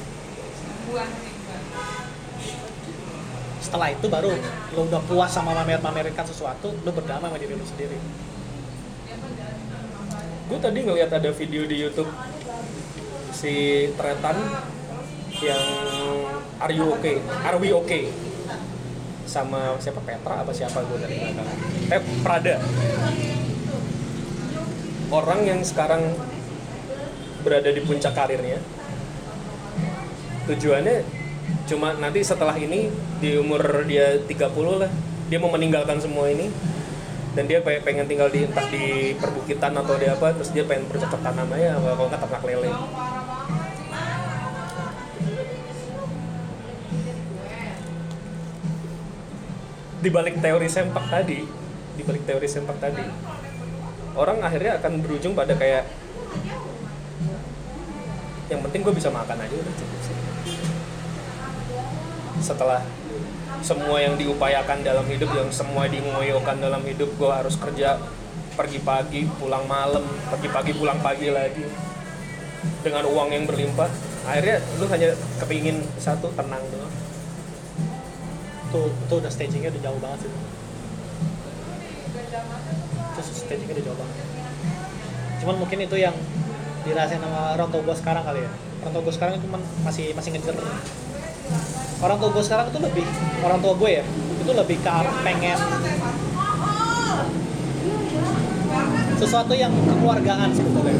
setelah 3.62 3.88
itu 3.94 4.06
baru 4.10 4.32
lo 4.74 4.80
udah 4.90 5.02
puas 5.06 5.30
sama 5.30 5.54
mamer-mamerkan 5.54 6.26
sesuatu 6.26 6.74
lo 6.74 6.90
berdamai 6.90 7.30
sama 7.30 7.38
diri 7.38 7.54
lo 7.54 7.62
sendiri 7.62 7.98
gue 10.50 10.58
tadi 10.58 10.78
ngeliat 10.82 11.10
ada 11.14 11.30
video 11.30 11.62
di 11.70 11.76
YouTube 11.78 12.10
si 13.30 13.86
Tretan 13.94 14.36
yang 15.38 15.62
Are 16.58 16.74
you 16.74 16.90
okay? 16.98 17.22
Are 17.46 17.54
we 17.54 17.70
okay? 17.70 18.10
Sama 19.28 19.76
siapa 19.76 20.00
Petra 20.00 20.40
apa 20.40 20.50
siapa 20.56 20.80
gue 20.88 20.98
dari 21.04 21.20
belakang? 21.20 21.48
Eh 21.92 22.00
Prada. 22.24 22.56
Orang 25.12 25.44
yang 25.44 25.60
sekarang 25.60 26.16
berada 27.44 27.68
di 27.68 27.80
puncak 27.84 28.16
karirnya. 28.16 28.56
Tujuannya 30.48 31.04
cuma 31.68 31.92
nanti 31.96 32.24
setelah 32.24 32.56
ini 32.56 32.88
di 33.20 33.36
umur 33.36 33.84
dia 33.84 34.16
30 34.24 34.32
lah 34.80 34.88
dia 35.28 35.36
mau 35.36 35.52
meninggalkan 35.52 36.00
semua 36.00 36.28
ini 36.32 36.48
dan 37.36 37.44
dia 37.44 37.60
pe- 37.60 37.84
pengen 37.84 38.08
tinggal 38.08 38.32
di 38.32 38.48
entah 38.48 38.64
di 38.72 39.12
perbukitan 39.20 39.76
atau 39.76 40.00
di 40.00 40.08
apa 40.08 40.32
terus 40.32 40.48
dia 40.56 40.64
pengen 40.64 40.88
bercocok 40.88 41.20
tanam 41.20 41.48
aja 41.52 41.76
kalau 41.76 42.08
nggak 42.08 42.20
ternak 42.24 42.42
lele 42.48 42.72
di 50.08 50.16
balik 50.16 50.40
teori 50.40 50.72
sempak 50.72 51.04
tadi 51.12 51.44
di 51.92 52.00
balik 52.00 52.24
teori 52.24 52.48
sempak 52.48 52.80
tadi 52.80 53.04
orang 54.16 54.40
akhirnya 54.40 54.80
akan 54.80 55.04
berujung 55.04 55.36
pada 55.36 55.52
kayak 55.52 55.84
yang 58.48 58.64
penting 58.64 58.80
gue 58.88 58.94
bisa 58.96 59.12
makan 59.12 59.36
aja 59.36 59.52
udah 59.52 59.74
cukup 59.76 60.00
sih. 60.08 60.16
Setelah 62.40 62.80
semua 63.60 64.00
yang 64.00 64.16
diupayakan 64.16 64.80
dalam 64.80 65.04
hidup 65.04 65.28
yang 65.36 65.52
semua 65.52 65.84
dingoyokan 65.92 66.56
dalam 66.56 66.80
hidup 66.88 67.12
gue 67.12 67.28
harus 67.28 67.60
kerja 67.60 68.00
pergi 68.56 68.80
pagi 68.80 69.28
pulang 69.36 69.68
malam 69.68 70.08
pergi 70.32 70.48
pagi 70.48 70.72
pulang 70.72 71.04
pagi 71.04 71.28
lagi 71.28 71.68
dengan 72.80 73.04
uang 73.04 73.28
yang 73.28 73.44
berlimpah 73.44 73.92
akhirnya 74.24 74.56
lu 74.80 74.88
hanya 74.88 75.12
kepingin 75.36 75.84
satu 76.00 76.32
tenang 76.32 76.64
doang 76.72 77.07
tuh 78.68 78.92
itu 78.92 79.14
udah 79.16 79.30
stagingnya 79.32 79.70
udah 79.72 79.82
jauh 79.82 80.00
banget 80.00 80.18
sih. 80.26 80.32
Itu 83.14 83.20
stagingnya 83.24 83.74
udah 83.80 83.84
jauh 83.88 83.98
banget. 83.98 84.16
Cuman 85.44 85.56
mungkin 85.62 85.78
itu 85.84 85.96
yang 85.96 86.14
dirasain 86.84 87.20
sama 87.20 87.54
orang 87.56 87.68
tua 87.68 87.82
gue 87.84 87.96
sekarang 87.96 88.22
kali 88.24 88.40
ya. 88.44 88.50
Orang 88.84 88.92
tua 88.94 89.02
gue 89.02 89.14
sekarang 89.14 89.34
cuma 89.42 89.58
masih 89.82 90.12
masih 90.14 90.30
ngejar. 90.36 90.56
Orang 91.98 92.16
tua 92.20 92.30
gue 92.30 92.44
sekarang 92.44 92.66
itu 92.70 92.78
lebih 92.78 93.04
orang 93.42 93.58
tua 93.58 93.74
gue 93.74 93.90
ya 93.90 94.04
itu 94.38 94.52
lebih 94.56 94.80
ke 94.80 94.88
arah 94.88 95.12
pengen 95.20 95.58
sesuatu 99.20 99.52
yang 99.52 99.68
kekeluargaan 99.74 100.54
sebetulnya. 100.56 100.96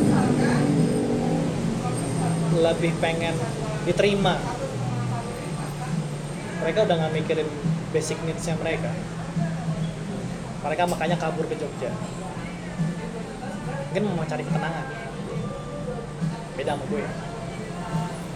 Lebih 2.59 2.93
pengen 2.99 3.33
diterima 3.87 4.37
mereka 6.69 6.85
udah 6.85 7.01
nggak 7.01 7.15
mikirin 7.17 7.49
basic 7.97 8.21
needs-nya 8.29 8.53
mereka. 8.61 8.93
Mereka 10.61 10.85
makanya 10.85 11.17
kabur 11.17 11.49
ke 11.49 11.57
Jogja. 11.57 11.89
Mungkin 13.89 14.05
mau 14.13 14.29
cari 14.29 14.45
ketenangan. 14.45 14.85
Beda 16.61 16.77
sama 16.77 16.85
gue. 16.93 17.05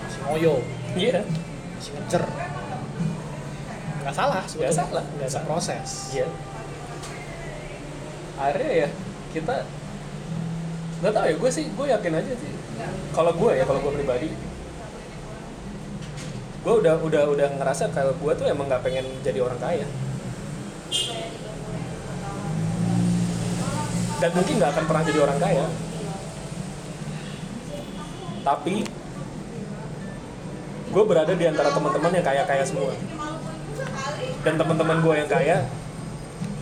Masih 0.01 0.21
ngoyo. 0.25 0.55
Iya. 0.97 1.29
Masih 1.77 1.93
ngejer. 1.93 2.23
Nggak 4.01 4.15
salah 4.17 4.43
sebetulnya. 4.49 4.65
Nggak 4.65 4.81
salah. 4.81 5.05
nggak 5.13 5.29
ada 5.29 5.41
proses. 5.45 5.89
Iya. 6.17 6.29
Akhirnya 8.41 8.73
ya 8.73 8.89
kita 9.37 9.57
nggak 11.05 11.13
tahu 11.13 11.25
ya 11.29 11.35
gue 11.37 11.51
sih 11.53 11.65
gue 11.69 11.87
yakin 12.01 12.13
aja 12.17 12.33
sih. 12.33 12.53
Kalau 13.13 13.37
gue 13.37 13.61
ya 13.61 13.69
kalau 13.69 13.85
gue 13.85 13.93
pribadi 13.93 14.33
gue 16.63 16.75
udah 16.79 16.95
udah 17.03 17.23
udah 17.35 17.49
ngerasa 17.59 17.91
kalau 17.91 18.15
gue 18.15 18.33
tuh 18.39 18.47
emang 18.47 18.71
nggak 18.71 18.87
pengen 18.87 19.03
jadi 19.27 19.43
orang 19.43 19.59
kaya. 19.59 19.87
Dan 24.23 24.31
mungkin 24.39 24.55
nggak 24.63 24.71
akan 24.71 24.85
pernah 24.87 25.03
jadi 25.03 25.19
orang 25.27 25.39
kaya. 25.43 25.67
Tapi 28.47 28.75
gue 30.93 31.03
berada 31.03 31.33
di 31.35 31.47
antara 31.51 31.75
teman-teman 31.75 32.15
yang 32.15 32.27
kaya-kaya 32.27 32.63
semua. 32.63 32.95
Dan 34.47 34.55
teman-teman 34.55 35.03
gue 35.03 35.15
yang 35.19 35.31
kaya 35.31 35.67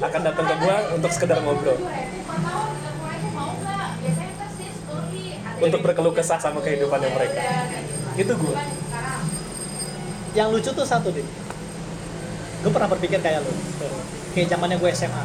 akan 0.01 0.21
datang 0.25 0.47
ke 0.49 0.55
gue 0.65 0.77
untuk 0.97 1.11
sekedar 1.13 1.45
ngobrol. 1.45 1.77
Untuk 5.61 5.81
berkeluh 5.85 6.17
kesah 6.17 6.41
sama 6.41 6.65
kehidupannya 6.65 7.13
mereka. 7.13 7.69
Itu 8.17 8.33
gue 8.33 8.80
yang 10.37 10.49
lucu 10.51 10.71
tuh 10.71 10.87
satu 10.87 11.11
deh 11.11 11.27
gue 12.61 12.69
pernah 12.69 12.93
berpikir 12.93 13.25
kayak 13.25 13.41
lu. 13.41 13.53
Kayak 14.37 14.53
zamannya 14.55 14.77
gue 14.79 14.91
SMA 14.95 15.25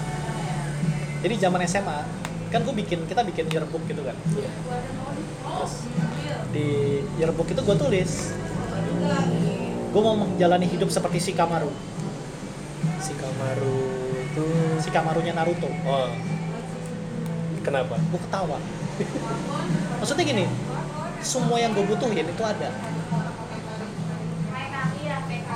jadi 1.22 1.50
zaman 1.50 1.62
SMA 1.68 2.00
kan 2.54 2.62
gue 2.62 2.76
bikin 2.86 3.04
kita 3.10 3.26
bikin 3.26 3.50
yearbook 3.50 3.84
gitu 3.90 4.00
kan. 4.06 4.16
Terus 4.16 5.74
di 6.54 7.02
yearbook 7.20 7.50
itu 7.50 7.60
gue 7.60 7.76
tulis. 7.76 8.12
Gue 9.92 10.02
mau 10.02 10.16
menjalani 10.16 10.70
hidup 10.70 10.88
seperti 10.94 11.20
si 11.20 11.32
Kamaru 11.34 11.74
si 13.06 13.14
Kamaru 13.14 13.78
itu 14.18 14.46
si 14.82 14.90
Kamarunya 14.90 15.34
Naruto. 15.38 15.70
Oh. 15.86 16.10
Kenapa? 17.62 17.98
Gue 17.98 18.20
ketawa. 18.30 18.58
Maksudnya 20.02 20.26
gini 20.26 20.46
semua 21.22 21.58
yang 21.58 21.74
gue 21.74 21.86
butuhin 21.86 22.26
itu 22.26 22.44
ada 22.46 22.70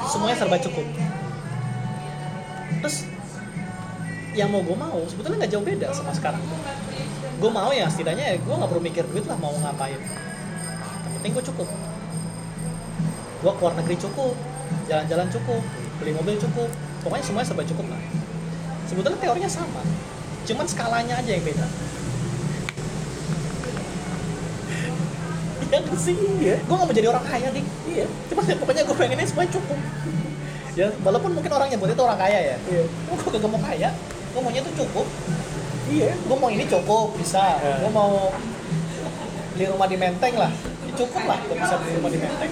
semuanya 0.08 0.38
serba 0.40 0.58
cukup. 0.62 0.86
Terus 2.80 2.98
yang 4.38 4.54
mau 4.54 4.64
gue 4.64 4.78
mau 4.78 5.00
sebetulnya 5.10 5.44
nggak 5.44 5.52
jauh 5.52 5.66
beda 5.66 5.88
sama 5.92 6.16
sekarang. 6.16 6.40
Gue 7.40 7.52
mau 7.52 7.72
ya 7.74 7.90
setidaknya 7.92 8.36
ya 8.36 8.36
gue 8.40 8.56
nggak 8.56 8.70
perlu 8.70 8.84
mikir 8.84 9.04
duit 9.12 9.26
lah 9.28 9.36
mau 9.36 9.52
ngapain. 9.52 10.00
Yang 10.00 11.14
penting 11.20 11.32
gue 11.36 11.44
cukup. 11.52 11.68
Gue 13.40 13.52
keluar 13.60 13.74
negeri 13.76 13.96
cukup 14.00 14.36
jalan-jalan 14.86 15.28
cukup 15.34 15.62
beli 16.00 16.14
mobil 16.14 16.38
cukup 16.38 16.70
pokoknya 17.02 17.24
semuanya 17.26 17.48
serba 17.52 17.64
cukup 17.66 17.86
lah. 17.92 18.02
Sebetulnya 18.88 19.20
teorinya 19.20 19.50
sama 19.50 19.82
cuman 20.50 20.66
skalanya 20.66 21.14
aja 21.22 21.30
yang 21.30 21.46
beda 21.46 21.68
Nggak 25.70 26.00
sih? 26.02 26.16
Iya. 26.42 26.56
Gue 26.66 26.76
gak 26.76 26.88
mau 26.90 26.96
jadi 26.98 27.08
orang 27.14 27.24
kaya, 27.26 27.48
Dik. 27.54 27.66
iya 27.86 28.06
Cuman 28.34 28.44
ya, 28.50 28.56
pokoknya 28.58 28.84
gue 28.90 28.96
pengennya 28.98 29.26
semuanya 29.30 29.52
cukup. 29.54 29.80
ya, 30.78 30.88
walaupun 31.06 31.32
mungkin 31.36 31.52
orang 31.52 31.68
nyebut 31.70 31.90
itu 31.94 32.02
orang 32.02 32.20
kaya 32.20 32.40
ya. 32.54 32.58
iya 32.72 32.84
Gue 32.86 33.18
kagak 33.22 33.50
mau 33.50 33.62
kaya, 33.62 33.90
gue 34.34 34.42
maunya 34.42 34.62
tuh 34.66 34.74
cukup. 34.86 35.06
iya 35.90 36.12
Gue 36.18 36.38
mau 36.42 36.50
ini 36.50 36.66
cukup, 36.66 37.14
bisa. 37.22 37.62
Ya. 37.62 37.86
Gue 37.86 37.92
mau 37.94 38.34
beli 39.60 39.76
rumah 39.76 39.92
di 39.92 40.00
Menteng 40.00 40.40
lah 40.40 40.48
ya 40.88 40.92
cukup 40.96 41.20
lah 41.28 41.36
kalau 41.44 41.60
bisa 41.60 41.76
beli 41.84 41.92
rumah 42.00 42.12
di 42.16 42.20
Menteng 42.24 42.52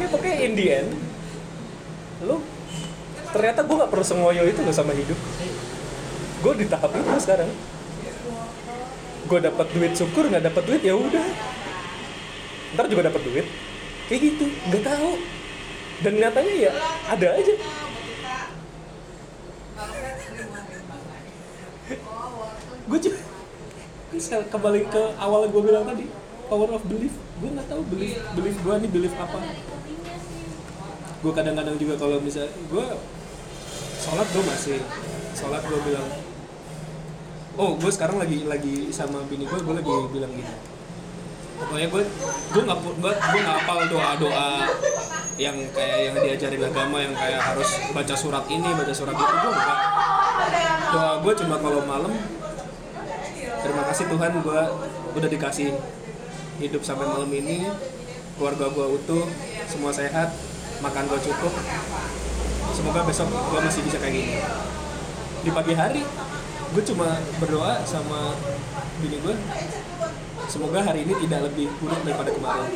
ya 0.00 0.06
pokoknya 0.08 0.36
in 0.40 0.52
the 0.56 0.66
end 0.72 0.88
lu 2.24 2.40
ternyata 3.28 3.68
gue 3.68 3.76
nggak 3.84 3.90
perlu 3.92 4.00
sengoyo 4.00 4.48
itu 4.48 4.64
loh 4.64 4.72
sama 4.72 4.96
hidup 4.96 5.20
gue 6.40 6.52
di 6.56 6.66
tahap 6.72 6.88
itu 6.96 7.20
sekarang 7.20 7.52
gue 9.24 9.38
dapat 9.40 9.66
duit 9.72 9.92
syukur 9.96 10.28
nggak 10.28 10.44
dapat 10.52 10.62
duit 10.68 10.82
ya 10.84 10.94
udah. 10.94 11.28
Ntar 12.76 12.86
juga 12.90 13.02
dapat 13.08 13.22
duit. 13.24 13.46
Kayak 14.10 14.20
gitu 14.20 14.44
nggak 14.68 14.82
tahu. 14.84 15.10
Dan 16.04 16.12
nyatanya 16.20 16.54
ya 16.58 16.72
ada 17.08 17.28
aja. 17.38 17.54
Gue 22.84 22.98
juga 23.00 23.18
kembali 24.24 24.80
ke 24.88 25.02
awal 25.18 25.50
gue 25.50 25.62
bilang 25.64 25.84
tadi 25.88 26.04
power 26.46 26.68
of 26.76 26.84
belief. 26.84 27.14
Gue 27.40 27.50
nggak 27.50 27.68
tahu 27.68 27.82
belief 27.88 28.20
belief 28.36 28.56
gue 28.60 28.74
nih 28.84 28.90
belief 28.90 29.14
apa. 29.16 29.38
Gue 31.24 31.32
kadang-kadang 31.32 31.80
juga 31.80 31.96
kalau 31.96 32.20
misalnya 32.20 32.52
gue 32.52 32.86
sholat 34.04 34.28
gue 34.28 34.44
masih 34.44 34.78
sholat 35.32 35.62
gue 35.64 35.80
bilang 35.88 36.08
oh 37.54 37.78
gue 37.78 37.90
sekarang 37.92 38.18
lagi 38.18 38.44
lagi 38.44 38.90
sama 38.90 39.22
bini 39.30 39.46
gue 39.46 39.58
gue 39.58 39.74
lagi 39.74 39.90
bilang 40.10 40.32
gini. 40.34 40.54
Pokoknya 41.54 41.88
gue 41.88 42.02
gue 42.50 42.62
nggak 42.66 42.78
gue 42.82 43.12
gue 43.14 43.40
nggak 43.40 43.56
hafal 43.62 43.78
doa 43.86 44.10
doa 44.18 44.50
yang 45.34 45.56
kayak 45.74 45.98
yang 46.10 46.14
diajarin 46.18 46.62
agama 46.62 46.98
yang 47.02 47.14
kayak 47.14 47.42
harus 47.42 47.70
baca 47.90 48.14
surat 48.14 48.44
ini 48.46 48.70
baca 48.74 48.94
surat 48.94 49.14
itu 49.14 49.34
gue 49.34 49.52
enggak 49.54 49.80
doa 50.94 51.12
gue 51.22 51.32
cuma 51.42 51.56
kalau 51.58 51.82
malam 51.82 52.14
terima 53.62 53.82
kasih 53.90 54.04
Tuhan 54.10 54.32
gue 54.42 54.60
udah 55.14 55.28
dikasih 55.30 55.70
hidup 56.58 56.82
sampai 56.86 57.06
malam 57.06 57.30
ini. 57.30 57.66
Keluarga 58.34 58.66
gue 58.66 58.86
utuh 58.98 59.24
semua 59.70 59.94
sehat 59.94 60.34
makan 60.82 61.06
gue 61.06 61.20
cukup. 61.22 61.54
Semoga 62.74 63.06
besok 63.06 63.30
gue 63.30 63.60
masih 63.62 63.82
bisa 63.86 63.98
kayak 64.02 64.14
gini. 64.14 64.34
Di 65.46 65.50
pagi 65.54 65.74
hari 65.78 66.02
gue 66.74 66.82
cuma 66.90 67.22
berdoa 67.38 67.86
sama 67.86 68.34
bini 68.98 69.22
gue 69.22 69.34
semoga 70.50 70.82
hari 70.82 71.06
ini 71.06 71.14
tidak 71.22 71.46
lebih 71.46 71.70
buruk 71.78 72.02
daripada 72.02 72.34
kemarin. 72.34 72.66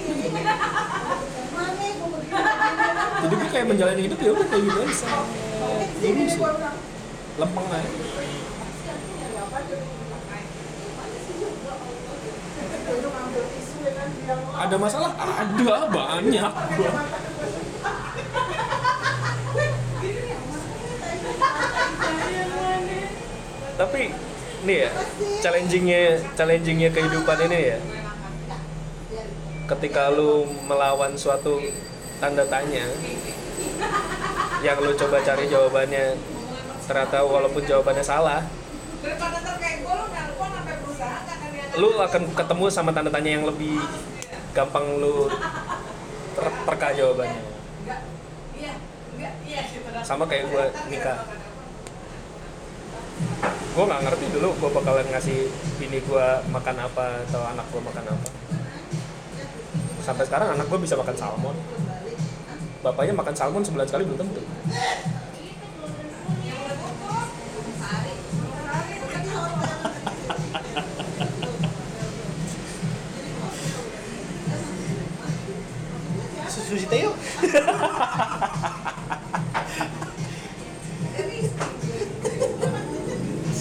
Jadi 3.18 3.34
gue 3.34 3.48
kayak 3.50 3.66
menjalani 3.66 4.00
hidup 4.06 4.18
ya 4.22 4.30
udah 4.30 4.46
kayak 4.46 4.62
gitu 4.62 4.78
aja 4.78 4.94
dulu 5.98 6.46
lempeng 7.42 7.66
aja 7.74 7.90
ada 14.58 14.76
masalah? 14.78 15.10
Ada 15.18 15.74
banyak 15.90 16.52
tapi 23.78 24.10
nih 24.66 24.76
ya 24.82 24.90
challengingnya 25.38 26.18
challengingnya 26.34 26.90
kehidupan 26.90 27.38
ini 27.46 27.58
ya. 27.72 27.78
Ketika 29.70 30.10
lu 30.10 30.48
melawan 30.66 31.14
suatu 31.14 31.62
tanda 32.18 32.42
tanya 32.50 32.90
yang 34.58 34.78
lu 34.82 34.90
coba 34.98 35.22
cari 35.22 35.46
jawabannya 35.46 36.18
ternyata 36.90 37.22
walaupun 37.22 37.62
jawabannya 37.62 38.02
salah 38.02 38.42
lu 41.78 41.94
akan 41.94 42.22
ketemu 42.34 42.64
sama 42.74 42.90
tanda 42.90 43.14
tanya 43.14 43.38
yang 43.38 43.46
lebih 43.46 43.78
gampang 44.50 44.98
lu 44.98 45.30
ter 46.34 46.46
terka 46.66 46.88
jawabannya. 46.98 47.42
Iya 48.58 48.74
iya 49.46 49.62
sama 50.02 50.26
kayak 50.26 50.50
gue 50.50 50.64
nikah 50.90 51.18
gue 53.68 53.84
nggak 53.84 54.02
ngerti 54.08 54.26
dulu 54.32 54.48
gue 54.56 54.70
bakalan 54.72 55.06
ngasih 55.12 55.48
bini 55.76 55.98
gue 56.00 56.26
makan 56.50 56.76
apa 56.80 57.24
atau 57.28 57.42
anak 57.44 57.66
gue 57.68 57.82
makan 57.82 58.04
apa. 58.08 58.28
Sampai 60.02 60.24
sekarang 60.24 60.56
anak 60.56 60.66
gue 60.66 60.78
bisa 60.80 60.96
makan 60.96 61.16
salmon. 61.16 61.56
Bapaknya 62.80 63.14
makan 63.14 63.34
salmon 63.36 63.62
sebulan 63.66 63.86
sekali 63.86 64.08
belum 64.08 64.18
tentu. 64.24 64.42
Teh 76.88 77.00
yuk 77.04 77.12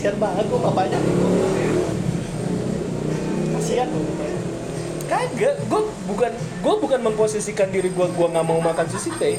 kasihan 0.07 0.23
banget 0.23 0.45
kok 0.47 0.61
bapaknya. 0.63 0.99
Kasihan 3.59 3.89
kagak 5.07 5.55
gue 5.67 5.81
bukan 6.07 6.31
gue 6.63 6.75
bukan 6.79 6.99
memposisikan 7.03 7.67
diri 7.75 7.91
gue 7.91 8.07
gue 8.07 8.27
nggak 8.31 8.45
mau 8.47 8.63
makan 8.63 8.87
sushi 8.87 9.11
teh. 9.19 9.35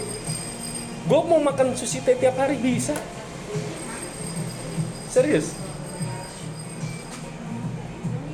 Gue 1.09 1.21
mau 1.25 1.41
makan 1.41 1.73
sushi 1.73 2.05
teh 2.05 2.21
tiap 2.21 2.37
hari 2.37 2.61
bisa. 2.61 2.93
Serius? 5.09 5.57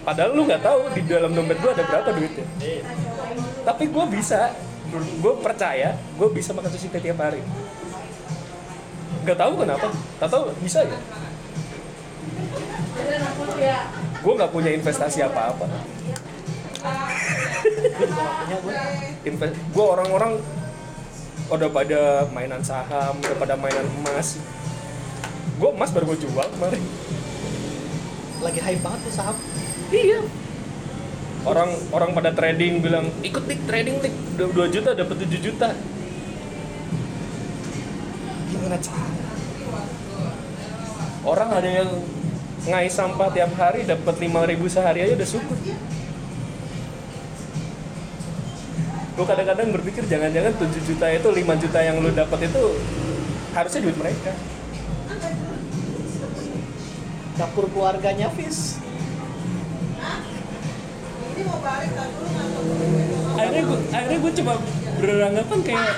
Padahal 0.02 0.34
lu 0.34 0.42
nggak 0.50 0.58
tahu 0.66 0.90
di 0.90 1.06
dalam 1.06 1.38
dompet 1.38 1.62
gue 1.62 1.70
ada 1.70 1.86
berapa 1.86 2.10
duitnya. 2.18 2.46
Tapi 3.62 3.84
gue 3.94 4.04
bisa. 4.10 4.50
Gue 5.22 5.38
percaya 5.38 5.94
gue 6.18 6.28
bisa 6.34 6.50
makan 6.50 6.70
sushi 6.74 6.90
teh 6.90 6.98
tiap 6.98 7.22
hari. 7.22 7.46
Nggak 9.22 9.38
tahu 9.38 9.52
kenapa 9.62 9.86
tak 10.18 10.34
tahu 10.34 10.50
bisa 10.58 10.82
ya 10.82 10.98
gue 14.24 14.32
nggak 14.34 14.52
punya 14.52 14.70
investasi 14.72 15.20
apa-apa 15.26 15.66
gue 19.24 19.40
gak 19.74 19.90
orang-orang 19.96 20.36
udah 21.48 21.68
pada 21.72 22.00
mainan 22.32 22.62
saham, 22.64 23.20
udah 23.20 23.36
pada 23.36 23.54
mainan 23.56 23.84
emas. 24.00 24.40
Gue 25.60 25.70
emas 25.72 25.90
baru 25.92 26.12
gue 26.12 26.28
jual 26.28 26.48
kemarin. 26.56 26.82
lagi 28.44 28.60
hype 28.60 28.84
banget 28.84 29.00
tuh 29.08 29.14
saham 29.16 29.36
Iya. 29.88 30.20
Orang 31.48 31.70
orang 31.96 32.12
pada 32.12 32.28
trading 32.36 32.84
bilang 32.84 33.08
ikut 33.24 33.40
dik 33.48 33.64
trading 33.64 34.04
dik 34.04 34.12
2 34.36 34.52
juta 34.68 34.92
dapat 34.92 35.16
7 35.24 35.40
juta. 35.40 35.72
Gimana 38.52 38.76
cara? 38.84 39.08
Orang 41.24 41.48
ada 41.56 41.68
yang 41.68 41.88
ngai 42.64 42.88
sampah 42.88 43.28
tiap 43.32 43.52
hari 43.60 43.84
dapat 43.84 44.14
5000 44.16 44.74
sehari 44.74 45.00
aja 45.04 45.14
udah 45.16 45.28
syukur. 45.28 45.58
Gue 49.14 49.26
kadang-kadang 49.28 49.68
berpikir 49.70 50.02
jangan-jangan 50.10 50.52
7 50.58 50.88
juta 50.90 51.06
itu 51.12 51.28
5 51.30 51.62
juta 51.62 51.78
yang 51.84 52.02
lu 52.02 52.10
dapat 52.10 52.50
itu 52.50 52.62
harusnya 53.54 53.80
duit 53.84 53.96
mereka. 54.00 54.32
dapur 57.34 57.66
keluarganya 57.66 58.30
Fis 58.38 58.78
akhirnya 63.34 63.62
gue 63.66 63.78
akhirnya 63.90 64.18
gue 64.22 64.32
coba 64.38 64.52
beranggapan 65.02 65.58
kayak 65.66 65.94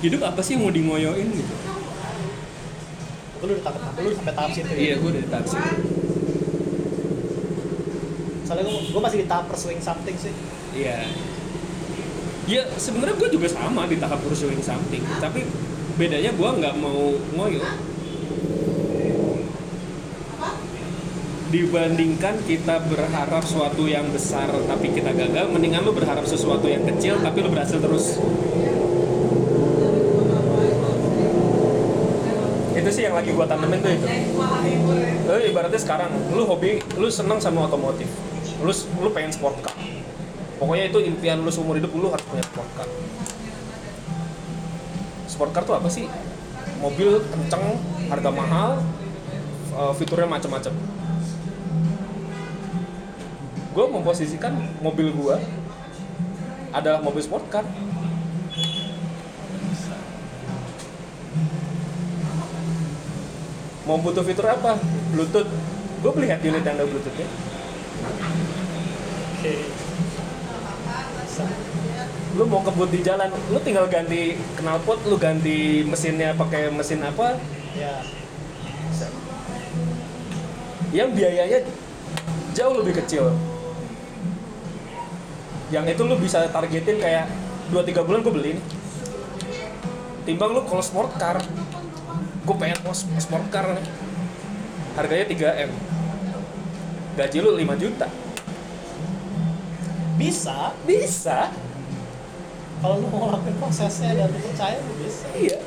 hidup 0.00 0.20
apa 0.22 0.40
sih 0.46 0.54
yang 0.54 0.62
mau 0.62 0.70
dingoyoin 0.70 1.28
gitu 1.34 1.54
lu 3.40 3.56
udah 3.56 3.64
tahap 3.64 3.92
lu 3.96 4.10
sampai 4.12 4.34
tahap 4.36 4.50
situ 4.52 4.68
ya? 4.68 4.76
iya 4.76 4.94
gue 5.00 5.08
udah 5.08 5.22
di 5.24 5.30
tahap 5.32 5.46
situ. 5.48 5.70
Soalnya 8.44 8.64
gue, 8.68 8.80
gue 8.92 9.00
masih 9.00 9.18
di 9.24 9.26
tahap 9.30 9.44
pursuing 9.48 9.80
something 9.80 10.16
sih. 10.20 10.34
Iya. 10.76 11.06
Ya 12.50 12.62
sebenarnya 12.76 13.16
gue 13.16 13.30
juga 13.32 13.48
sama 13.48 13.86
di 13.88 13.96
tahap 13.96 14.20
pursuing 14.20 14.60
something. 14.60 15.00
Tapi 15.22 15.46
bedanya 15.96 16.36
gue 16.36 16.50
nggak 16.60 16.74
mau 16.76 17.16
ngoyo. 17.38 17.64
Dibandingkan 21.50 22.46
kita 22.46 22.78
berharap 22.86 23.42
suatu 23.42 23.88
yang 23.90 24.06
besar 24.14 24.52
tapi 24.70 24.94
kita 24.94 25.10
gagal 25.10 25.50
mendingan 25.50 25.82
lu 25.82 25.90
berharap 25.90 26.22
sesuatu 26.22 26.70
yang 26.70 26.86
kecil 26.86 27.18
tapi 27.18 27.42
lu 27.42 27.50
berhasil 27.50 27.82
terus 27.82 28.22
itu 32.90 32.98
sih 32.98 33.06
yang 33.06 33.14
lagi 33.14 33.30
gua 33.30 33.46
tanemin 33.46 33.78
tuh 33.78 33.94
itu. 33.94 34.06
Lu 35.30 35.38
ibaratnya 35.38 35.78
sekarang 35.78 36.10
lu 36.34 36.42
hobi 36.42 36.82
lu 36.98 37.06
seneng 37.06 37.38
sama 37.38 37.70
otomotif. 37.70 38.10
Lu 38.58 38.74
lu 38.98 39.14
pengen 39.14 39.30
sport 39.30 39.62
car. 39.62 39.78
Pokoknya 40.58 40.90
itu 40.90 40.98
impian 41.06 41.38
lu 41.38 41.54
seumur 41.54 41.78
hidup 41.78 41.94
lu 41.94 42.10
harus 42.10 42.26
punya 42.26 42.42
sport 42.42 42.70
car. 42.74 42.88
Sport 45.30 45.50
car 45.54 45.62
tuh 45.62 45.78
apa 45.78 45.86
sih? 45.86 46.10
Mobil 46.82 47.22
kenceng 47.30 47.78
harga 48.10 48.30
mahal 48.34 48.82
eh, 49.78 49.92
fiturnya 49.94 50.26
macam-macam 50.26 50.74
gue 53.70 53.86
memposisikan 53.86 54.50
mobil 54.82 55.14
gue 55.14 55.36
adalah 56.74 56.98
mobil 56.98 57.22
sport 57.22 57.46
car 57.46 57.62
mau 63.90 63.98
butuh 63.98 64.22
fitur 64.22 64.46
apa? 64.46 64.78
Bluetooth. 65.10 65.50
Gue 66.00 66.10
beli 66.14 66.30
head 66.30 66.40
unit 66.46 66.62
yang 66.62 66.78
ada 66.78 66.86
bluetoothnya 66.86 67.28
Oke. 69.40 69.54
lu 72.38 72.44
mau 72.46 72.62
kebut 72.62 72.88
di 72.94 73.00
jalan 73.02 73.32
lu 73.50 73.58
tinggal 73.60 73.90
ganti 73.90 74.38
knalpot 74.60 75.02
lu 75.08 75.18
ganti 75.18 75.82
mesinnya 75.82 76.30
pakai 76.38 76.70
mesin 76.70 77.02
apa? 77.02 77.36
Ya. 77.74 78.00
yang 80.90 81.14
biayanya 81.14 81.62
jauh 82.54 82.74
lebih 82.82 82.98
kecil. 83.02 83.30
Yang 85.70 85.94
itu 85.94 86.02
lu 86.02 86.18
bisa 86.18 86.50
targetin 86.50 86.98
kayak 86.98 87.30
2-3 87.70 88.06
bulan 88.06 88.20
gue 88.26 88.32
beli 88.34 88.50
nih. 88.58 88.64
Timbang 90.26 90.50
lu 90.54 90.62
kalau 90.66 90.82
sport 90.82 91.14
car 91.18 91.38
gue 92.40 92.56
pengen 92.56 92.78
mau 92.80 92.94
sport 92.96 93.46
car 93.52 93.76
harganya 94.96 95.26
3M 95.28 95.70
gaji 97.16 97.38
lu 97.44 97.52
5 97.56 97.82
juta 97.82 98.08
Bisa 100.20 100.76
bisa 100.84 101.48
kalau 102.80 103.00
lu 103.00 103.08
mau 103.12 103.28
ngelakuin 103.28 103.56
prosesnya 103.60 104.16
dan 104.16 104.28
lu 104.32 104.40
percaya 104.40 104.76
lu 104.80 104.92
bisa. 105.04 105.28
iya 105.36 105.60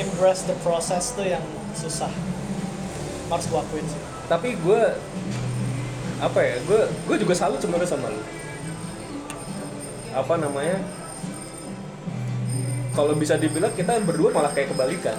Embrace 0.00 0.48
the 0.48 0.56
process 0.64 1.12
tuh 1.12 1.28
yang 1.28 1.44
susah. 1.76 2.08
Harus 3.28 3.44
gua 3.52 3.60
akuin 3.60 3.84
sih. 3.84 4.00
tapi 4.30 4.54
gue 4.54 4.82
apa 6.20 6.38
ya 6.44 6.54
gue 6.68 6.80
gue 7.08 7.16
juga 7.16 7.34
salut 7.34 7.56
sebenarnya 7.58 7.88
sama 7.88 8.12
lu. 8.12 8.22
Apa 10.12 10.34
namanya? 10.36 10.76
Kalau 12.92 13.14
bisa 13.16 13.40
dibilang 13.40 13.72
kita 13.72 14.02
berdua 14.04 14.28
malah 14.34 14.52
kayak 14.52 14.76
kebalikan. 14.76 15.16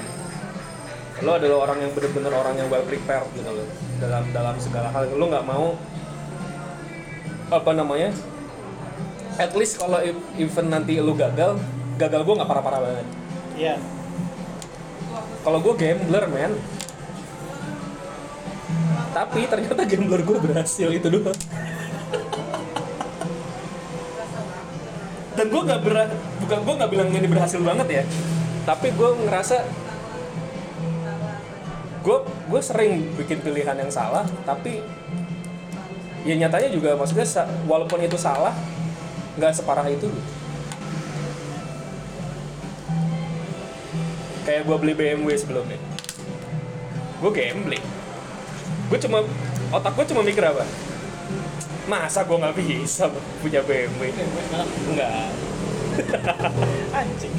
Lo 1.25 1.37
adalah 1.37 1.69
orang 1.69 1.85
yang 1.85 1.91
bener-bener 1.97 2.33
orang 2.33 2.55
yang 2.57 2.67
well 2.69 2.85
prepared 2.85 3.25
gitu 3.33 3.49
loh. 3.49 3.67
Dalam 3.97 4.23
dalam 4.29 4.55
segala 4.61 4.93
hal. 4.93 5.09
Lo 5.17 5.25
nggak 5.25 5.45
mau 5.47 5.73
apa 7.49 7.71
namanya? 7.73 8.13
At 9.41 9.57
least 9.57 9.81
kalau 9.81 9.97
event 10.37 10.69
nanti 10.69 11.01
lo 11.01 11.17
gagal 11.17 11.57
gagal 11.97 12.21
gue 12.25 12.35
nggak 12.37 12.49
parah-parah 12.49 12.81
banget. 12.81 13.07
Iya. 13.57 13.75
kalau 15.41 15.59
gue 15.59 15.73
gambler 15.75 16.25
men 16.29 16.53
tapi 19.11 19.43
ternyata 19.43 19.83
gambler 19.83 20.23
gue 20.23 20.37
berhasil 20.39 20.87
itu 20.87 21.07
doang. 21.11 21.35
Dan 25.35 25.45
gue 25.47 25.61
nggak 25.63 25.81
berat 25.83 26.09
bukan 26.43 26.59
gue 26.63 26.73
nggak 26.79 26.91
bilang 26.91 27.09
ini 27.11 27.27
berhasil 27.27 27.59
banget 27.59 27.87
ya. 28.01 28.03
Tapi 28.63 28.87
gue 28.95 29.09
ngerasa 29.27 29.57
gue 32.01 32.17
gue 32.25 32.61
sering 32.63 33.13
bikin 33.13 33.45
pilihan 33.45 33.77
yang 33.77 33.93
salah 33.93 34.25
tapi 34.41 34.81
ya 36.25 36.33
nyatanya 36.33 36.73
juga 36.73 36.97
maksudnya 36.97 37.29
walaupun 37.69 38.01
itu 38.01 38.17
salah 38.17 38.57
nggak 39.37 39.53
separah 39.53 39.85
itu 39.85 40.09
kayak 44.47 44.65
gue 44.65 44.77
beli 44.81 44.93
BMW 44.97 45.35
sebelumnya. 45.37 45.77
Gue 47.21 47.29
gambling 47.29 48.00
gue 48.91 48.99
cuma 49.07 49.23
otak 49.71 49.95
gue 49.95 50.05
cuma 50.11 50.21
mikir 50.21 50.43
apa? 50.43 50.67
Masa 51.87 52.27
gue 52.27 52.35
nggak 52.35 52.55
bisa 52.59 53.07
punya 53.39 53.63
BMW 53.63 54.11
enggak. 54.91 55.31
Anjing. 56.99 57.35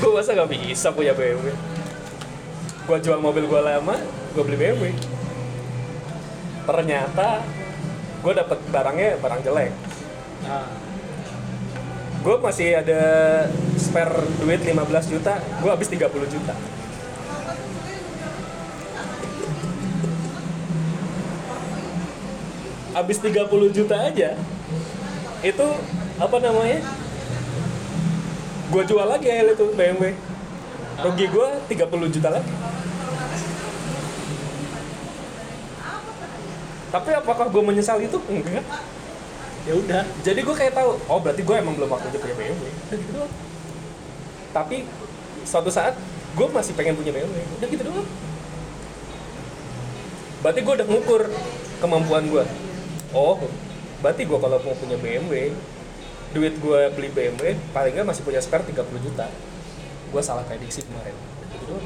gue 0.00 0.10
masa 0.12 0.36
nggak 0.36 0.52
bisa 0.52 0.92
punya 0.92 1.12
BMW 1.16 1.52
gue 2.86 2.98
jual 3.02 3.18
mobil 3.18 3.50
gue 3.50 3.60
lama 3.60 3.98
gue 4.32 4.42
beli 4.46 4.56
BMW 4.56 4.94
ternyata 6.66 7.42
gue 8.22 8.32
dapet 8.34 8.58
barangnya 8.74 9.22
barang 9.22 9.40
jelek. 9.46 9.70
Nah, 10.46 10.66
gue 12.26 12.36
masih 12.42 12.82
ada 12.82 13.02
spare 13.78 14.18
duit 14.42 14.58
15 14.58 15.12
juta 15.14 15.38
gue 15.38 15.70
habis 15.70 15.86
30 15.86 16.10
juta 16.10 16.54
habis 22.96 23.20
30 23.20 23.76
juta 23.76 23.96
aja 24.00 24.32
itu 25.44 25.66
apa 26.16 26.36
namanya? 26.40 26.80
Gue 28.72 28.82
jual 28.88 29.04
lagi 29.04 29.28
ya 29.28 29.44
itu 29.52 29.68
BMW 29.76 30.16
rugi 31.04 31.26
gue 31.28 31.48
30 31.76 32.14
juta 32.16 32.28
lagi. 32.32 32.52
Tapi 36.88 37.10
apakah 37.12 37.52
gue 37.52 37.62
menyesal 37.62 38.00
itu? 38.00 38.16
Enggak. 38.32 38.64
Ya 39.66 39.74
udah. 39.76 40.02
jadi 40.22 40.40
gue 40.46 40.54
kayak 40.54 40.78
tahu 40.78 40.94
oh 41.10 41.18
berarti 41.18 41.42
gue 41.42 41.56
emang 41.58 41.74
belum 41.74 41.90
waktunya 41.90 42.22
punya 42.22 42.38
BMW 42.38 42.70
gitu 42.86 43.26
tapi 44.54 44.86
suatu 45.42 45.74
saat 45.74 45.98
gue 46.38 46.46
masih 46.54 46.70
pengen 46.78 46.94
punya 46.94 47.10
BMW 47.10 47.42
udah 47.58 47.66
gitu 47.66 47.82
doang. 47.82 48.08
Berarti 50.38 50.60
gue 50.62 50.74
udah 50.78 50.86
ngukur 50.86 51.22
kemampuan 51.82 52.30
gue 52.30 52.46
oh 53.16 53.40
berarti 54.04 54.28
gue 54.28 54.36
kalau 54.36 54.60
mau 54.60 54.76
punya 54.76 55.00
BMW 55.00 55.56
duit 56.36 56.54
gue 56.60 56.80
beli 56.92 57.08
BMW 57.08 57.56
paling 57.72 57.96
nggak 57.96 58.04
masih 58.12 58.22
punya 58.28 58.44
spare 58.44 58.60
30 58.68 58.76
juta 59.00 59.26
gue 60.12 60.22
salah 60.22 60.44
prediksi 60.44 60.84
kemarin 60.84 61.16
gitu 61.56 61.80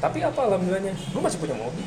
tapi 0.00 0.24
apa 0.24 0.40
alhamdulillahnya 0.40 0.96
gue 0.96 1.20
masih 1.20 1.38
punya 1.38 1.54
mobil 1.54 1.84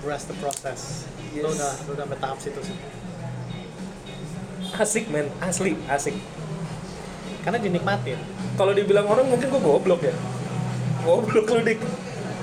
Embrace 0.00 0.24
the 0.32 0.38
process. 0.40 1.04
Yes. 1.36 1.44
Lu 1.44 1.52
udah 1.52 1.72
lu 1.84 1.90
udah 1.92 2.04
sampai 2.08 2.18
tahap 2.24 2.38
situ 2.40 2.60
sih. 2.64 2.76
asik 4.80 5.12
men 5.12 5.28
asli 5.44 5.76
asik 5.92 6.16
Karena 7.44 7.60
dinikmatin. 7.60 8.16
Kalau 8.60 8.76
dibilang 8.76 9.08
orang 9.08 9.24
mungkin 9.24 9.48
gue 9.48 9.62
goblok 9.64 10.04
ya. 10.04 10.12
Goblok 11.00 11.48
lu 11.48 11.64
dik. 11.64 11.80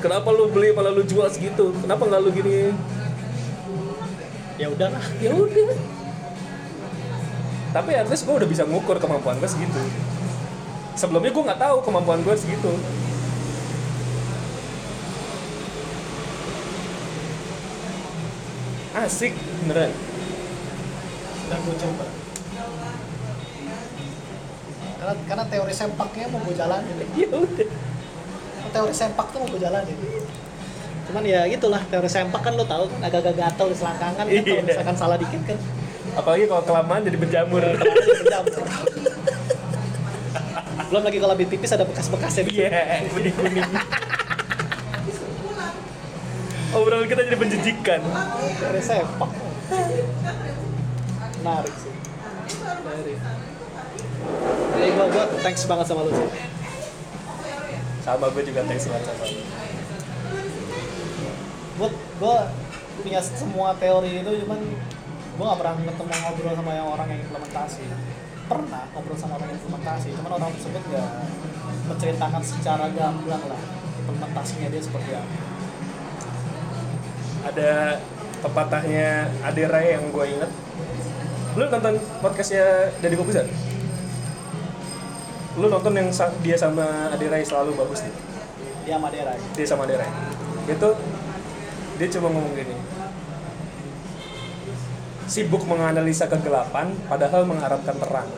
Kenapa 0.02 0.34
lu 0.34 0.50
beli 0.50 0.74
malah 0.74 0.90
lu 0.90 1.06
jual 1.06 1.30
segitu? 1.30 1.70
Kenapa 1.86 2.10
nggak 2.10 2.22
lu 2.26 2.30
gini? 2.34 2.74
Ya 4.58 4.74
udahlah. 4.74 5.06
ya 5.22 5.30
udah. 5.30 5.78
Tapi 7.70 7.92
at 7.94 8.10
least 8.10 8.26
gue 8.26 8.34
udah 8.34 8.50
bisa 8.50 8.66
ngukur 8.66 8.98
kemampuan 8.98 9.38
gue 9.38 9.46
segitu. 9.46 9.78
Sebelumnya 10.98 11.30
gue 11.30 11.44
nggak 11.54 11.62
tahu 11.62 11.78
kemampuan 11.86 12.26
gue 12.26 12.34
segitu. 12.34 12.74
Asik 18.98 19.38
beneran. 19.62 19.94
Dan 21.54 21.60
gue 21.62 21.78
coba. 21.78 22.27
Karena, 25.08 25.24
karena 25.24 25.46
teori 25.48 25.72
sempaknya 25.72 26.28
mau 26.28 26.44
gue 26.44 26.52
jalanin. 26.52 26.96
ya 27.16 27.32
udah. 27.32 27.70
Teori 28.76 28.92
sempak 28.92 29.32
tuh 29.32 29.40
mau 29.40 29.48
gue 29.48 29.62
jalanin. 29.64 29.96
Cuman 31.08 31.24
ya 31.24 31.48
gitulah 31.48 31.80
teori 31.88 32.12
sempak 32.12 32.44
kan 32.44 32.52
lo 32.60 32.68
tahu 32.68 32.92
kan 32.92 33.00
agak-agak 33.08 33.40
gatel 33.40 33.72
di 33.72 33.78
selangkangan 33.80 34.28
kan 34.28 34.28
kalau 34.28 34.44
Iya. 34.44 34.68
misalkan 34.68 34.96
salah 35.00 35.16
dikit 35.16 35.40
kan. 35.48 35.56
Apalagi 36.20 36.44
kalau 36.52 36.64
kelamaan 36.68 37.08
jadi 37.08 37.16
berjamur. 37.16 37.64
Belum 40.92 41.04
lagi 41.08 41.18
kalau 41.24 41.34
lebih 41.40 41.48
tipis 41.56 41.72
ada 41.72 41.88
bekas-bekasnya 41.88 42.44
di 42.44 42.52
iya 42.60 43.00
kuning 43.08 43.36
kuning 43.36 43.68
obrolan 46.76 47.08
kita 47.08 47.22
jadi 47.32 47.40
menjijikan. 47.40 48.00
Teori 48.60 48.82
sempak. 48.84 49.32
Menarik 51.40 51.72
sih. 51.80 51.87
menarik 51.87 51.87
jadi 54.78 54.92
gue 54.94 55.06
gue 55.10 55.24
thanks 55.42 55.64
banget 55.66 55.86
sama 55.90 56.06
lu 56.06 56.12
sih 56.14 56.30
sama 58.08 58.26
gue 58.32 58.44
juga 58.48 58.62
thanks 58.64 58.88
banget 58.88 59.04
sama 59.04 59.24
lu. 59.28 59.42
gue 61.78 61.90
gue 61.94 62.36
punya 63.04 63.20
semua 63.22 63.70
teori 63.78 64.24
itu 64.24 64.32
cuman 64.48 64.60
gue 65.38 65.46
gak 65.46 65.60
pernah 65.62 65.74
ketemu 65.78 66.14
ngobrol 66.18 66.54
sama 66.58 66.72
yang 66.74 66.88
orang 66.90 67.08
yang 67.14 67.22
implementasi. 67.30 67.86
Pernah 68.50 68.84
ngobrol 68.90 69.18
sama 69.20 69.38
orang 69.38 69.54
yang 69.54 69.60
implementasi 69.62 70.08
cuman 70.18 70.32
orang 70.34 70.50
tersebut 70.58 70.84
gak 70.90 71.10
menceritakan 71.94 72.42
secara 72.42 72.86
gamblang 72.90 73.44
lah 73.46 73.62
implementasinya 74.02 74.68
dia 74.72 74.82
seperti 74.82 75.12
apa. 75.14 75.38
Ada 77.54 77.74
pepatahnya 78.42 79.30
Ade 79.46 79.64
Rai 79.70 80.00
yang 80.00 80.10
gue 80.10 80.26
inget 80.26 80.52
lu 81.58 81.66
nonton 81.74 81.98
podcastnya 82.22 82.94
Deddy 83.02 83.18
Kobuzer 83.18 83.50
lu 85.58 85.66
nonton 85.74 85.94
yang 85.98 86.10
dia 86.46 86.54
sama 86.54 87.10
Ade 87.10 87.26
Rai 87.34 87.42
selalu 87.42 87.74
bagus 87.74 88.06
nih? 88.06 88.14
Dia 88.86 88.98
Madera 89.02 89.34
dia 89.34 89.66
sama 89.66 89.90
Ade 89.90 89.98
Rai 89.98 90.12
itu 90.68 90.90
dia 91.98 92.08
cuma 92.14 92.30
ngomong 92.30 92.54
gini. 92.54 92.76
Sibuk 95.28 95.66
menganalisa 95.68 96.30
kegelapan 96.30 96.94
padahal 97.10 97.44
mengharapkan 97.44 97.98
terang. 97.98 98.30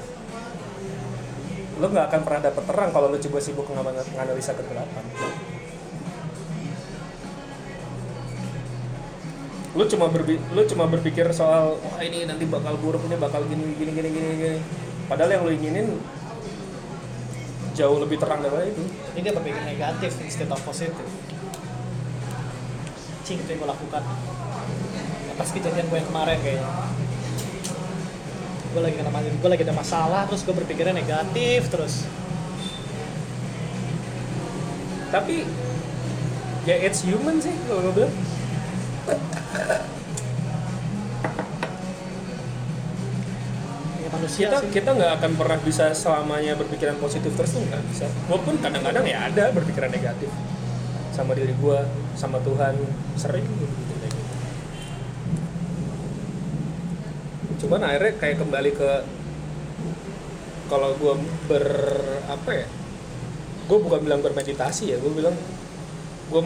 Lu 1.78 1.86
nggak 1.92 2.08
akan 2.10 2.22
pernah 2.24 2.42
dapet 2.50 2.64
terang 2.66 2.90
kalau 2.96 3.08
lu 3.12 3.20
coba 3.20 3.40
sibuk 3.44 3.68
menga- 3.70 4.08
menganalisa 4.16 4.56
kegelapan. 4.56 5.04
Lu 9.76 9.84
cuma 9.86 10.08
berbi 10.10 10.40
lu 10.56 10.62
cuma 10.66 10.86
berpikir 10.90 11.30
soal 11.36 11.78
wah 11.78 12.02
ini 12.02 12.26
nanti 12.26 12.48
bakal 12.50 12.80
buruk 12.80 13.06
ini 13.06 13.16
bakal 13.20 13.44
gini 13.46 13.76
gini 13.76 13.92
gini 13.92 14.10
gini 14.10 14.28
gini. 14.40 14.60
Padahal 15.06 15.30
yang 15.36 15.44
lu 15.46 15.52
inginin 15.52 15.88
jauh 17.80 17.96
lebih 18.04 18.20
terang 18.20 18.44
daripada 18.44 18.68
itu. 18.68 18.84
Ini 19.16 19.20
dia 19.24 19.32
berpikir 19.32 19.64
negatif 19.64 20.12
instead 20.20 20.52
of 20.52 20.60
positif 20.68 21.08
cing 23.30 23.46
itu 23.46 23.50
yang 23.54 23.62
gue 23.62 23.70
lakukan. 23.70 24.02
Atas 25.38 25.50
kejadian 25.54 25.86
gue 25.86 25.98
yang 26.02 26.10
kemarin 26.10 26.38
kayaknya. 26.42 26.66
Gue 28.74 28.82
lagi 28.82 28.96
kena 28.98 29.12
masalah 29.14 29.38
gue 29.38 29.50
lagi 29.54 29.64
ada 29.70 29.76
masalah 29.78 30.22
terus 30.26 30.42
gue 30.42 30.56
berpikirnya 30.58 30.98
negatif 30.98 31.70
terus. 31.70 32.10
Tapi 35.14 35.46
ya 36.66 36.76
it's 36.82 37.06
human 37.06 37.38
sih 37.38 37.54
kalau 37.70 37.86
gue 37.86 37.94
bilang 38.02 38.14
manusia 44.30 44.46
kita 44.46 44.58
sih. 44.62 44.70
kita 44.78 44.90
nggak 44.94 45.12
akan 45.18 45.32
pernah 45.34 45.58
bisa 45.66 45.86
selamanya 45.98 46.54
berpikiran 46.54 46.96
positif 47.02 47.34
terus 47.34 47.58
tuh 47.58 47.66
nggak 47.66 47.82
bisa. 47.90 48.06
Walaupun 48.30 48.62
kadang-kadang 48.62 49.06
ya 49.10 49.26
ada 49.26 49.50
berpikiran 49.50 49.90
negatif. 49.90 50.30
Sama 51.10 51.34
diri 51.34 51.58
gua 51.58 51.90
sama 52.14 52.38
Tuhan 52.46 52.78
sering 53.18 53.44
gitu 53.44 53.66
gitu. 53.66 53.98
cuman 57.60 57.84
akhirnya 57.84 58.16
kayak 58.16 58.40
kembali 58.40 58.72
ke 58.72 58.92
kalau 60.72 60.96
gua 60.96 61.20
ber 61.52 61.68
apa 62.32 62.52
ya 62.56 62.68
gue 63.68 63.78
bukan 63.84 64.00
bilang 64.00 64.24
bermeditasi 64.24 64.96
ya 64.96 64.98
gue 64.98 65.12
bilang 65.12 65.36
gue 66.32 66.42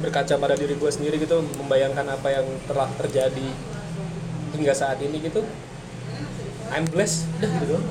berkaca 0.00 0.34
pada 0.40 0.56
diri 0.56 0.74
gue 0.74 0.90
sendiri 0.90 1.20
gitu 1.20 1.44
membayangkan 1.60 2.16
apa 2.16 2.28
yang 2.32 2.46
telah 2.64 2.88
terjadi 2.96 3.48
hingga 4.56 4.72
saat 4.72 4.98
ini 5.04 5.20
gitu 5.20 5.44
I'm 6.72 6.84
blessed. 6.88 7.24
Udah. 7.40 7.48
Gitu 7.48 7.66
doang. 7.68 7.86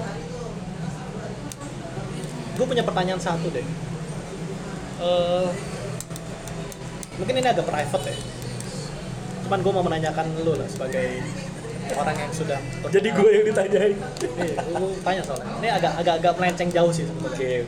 gue 2.58 2.66
punya 2.66 2.82
pertanyaan 2.82 3.22
satu 3.22 3.54
deh. 3.54 3.62
Eh, 4.98 5.48
mungkin 7.22 7.36
ini 7.38 7.48
agak 7.48 7.70
private 7.70 8.06
ya. 8.10 8.18
Cuman 9.46 9.60
gue 9.62 9.74
mau 9.78 9.86
menanyakan 9.86 10.26
lu 10.42 10.58
lah 10.58 10.66
sebagai 10.66 11.22
orang 11.94 12.18
yang 12.18 12.32
sudah 12.34 12.60
jadi 12.90 13.10
gue 13.14 13.30
yang 13.30 13.46
ditanyain. 13.54 13.98
Iya, 14.42 14.56
lu 14.74 14.90
tanya 15.06 15.22
soalnya. 15.22 15.54
Ini 15.62 15.70
agak 15.70 15.92
agak 16.02 16.16
agak 16.18 16.34
melenceng 16.42 16.70
jauh 16.74 16.90
sih 16.90 17.06
oke. 17.06 17.30
Sebetulnya 17.30 17.62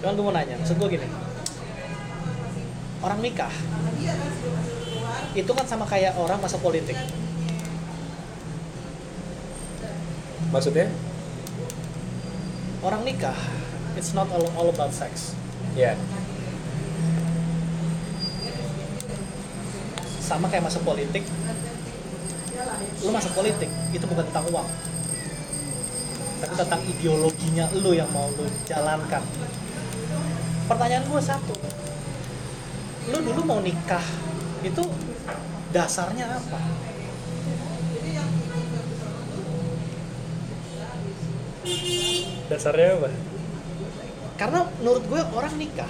cuman 0.00 0.12
gue 0.14 0.24
mau 0.24 0.34
nanya 0.34 0.54
maksud 0.62 0.76
gue 0.78 0.88
gini. 0.94 1.08
Orang 3.02 3.18
nikah 3.18 3.54
itu 5.30 5.50
kan 5.54 5.66
sama 5.66 5.86
kayak 5.86 6.18
orang 6.18 6.42
masuk 6.42 6.58
politik 6.58 6.98
maksudnya? 10.50 10.90
Orang 12.82 13.06
nikah 13.06 13.36
it's 13.94 14.12
not 14.14 14.26
all, 14.30 14.46
all 14.58 14.68
about 14.70 14.90
sex. 14.94 15.34
Ya. 15.74 15.94
Sama 20.22 20.46
kayak 20.50 20.66
masuk 20.66 20.82
politik. 20.86 21.26
Lu 23.02 23.10
masuk 23.10 23.32
politik 23.34 23.70
itu 23.94 24.04
bukan 24.06 24.26
tentang 24.30 24.46
uang. 24.52 24.68
Tapi 26.40 26.54
tentang 26.56 26.80
ideologinya 26.86 27.66
lu 27.80 27.92
yang 27.92 28.08
mau 28.14 28.28
lu 28.34 28.46
jalankan. 28.66 29.22
Pertanyaan 30.70 31.04
gue 31.04 31.22
satu. 31.22 31.54
Lu 33.10 33.18
dulu 33.20 33.40
mau 33.42 33.60
nikah 33.60 34.04
itu 34.60 34.84
dasarnya 35.72 36.26
apa 36.36 36.89
dasarnya 42.60 43.00
apa? 43.00 43.08
Karena 44.36 44.68
menurut 44.84 45.04
gue 45.08 45.20
orang 45.32 45.56
nikah. 45.56 45.88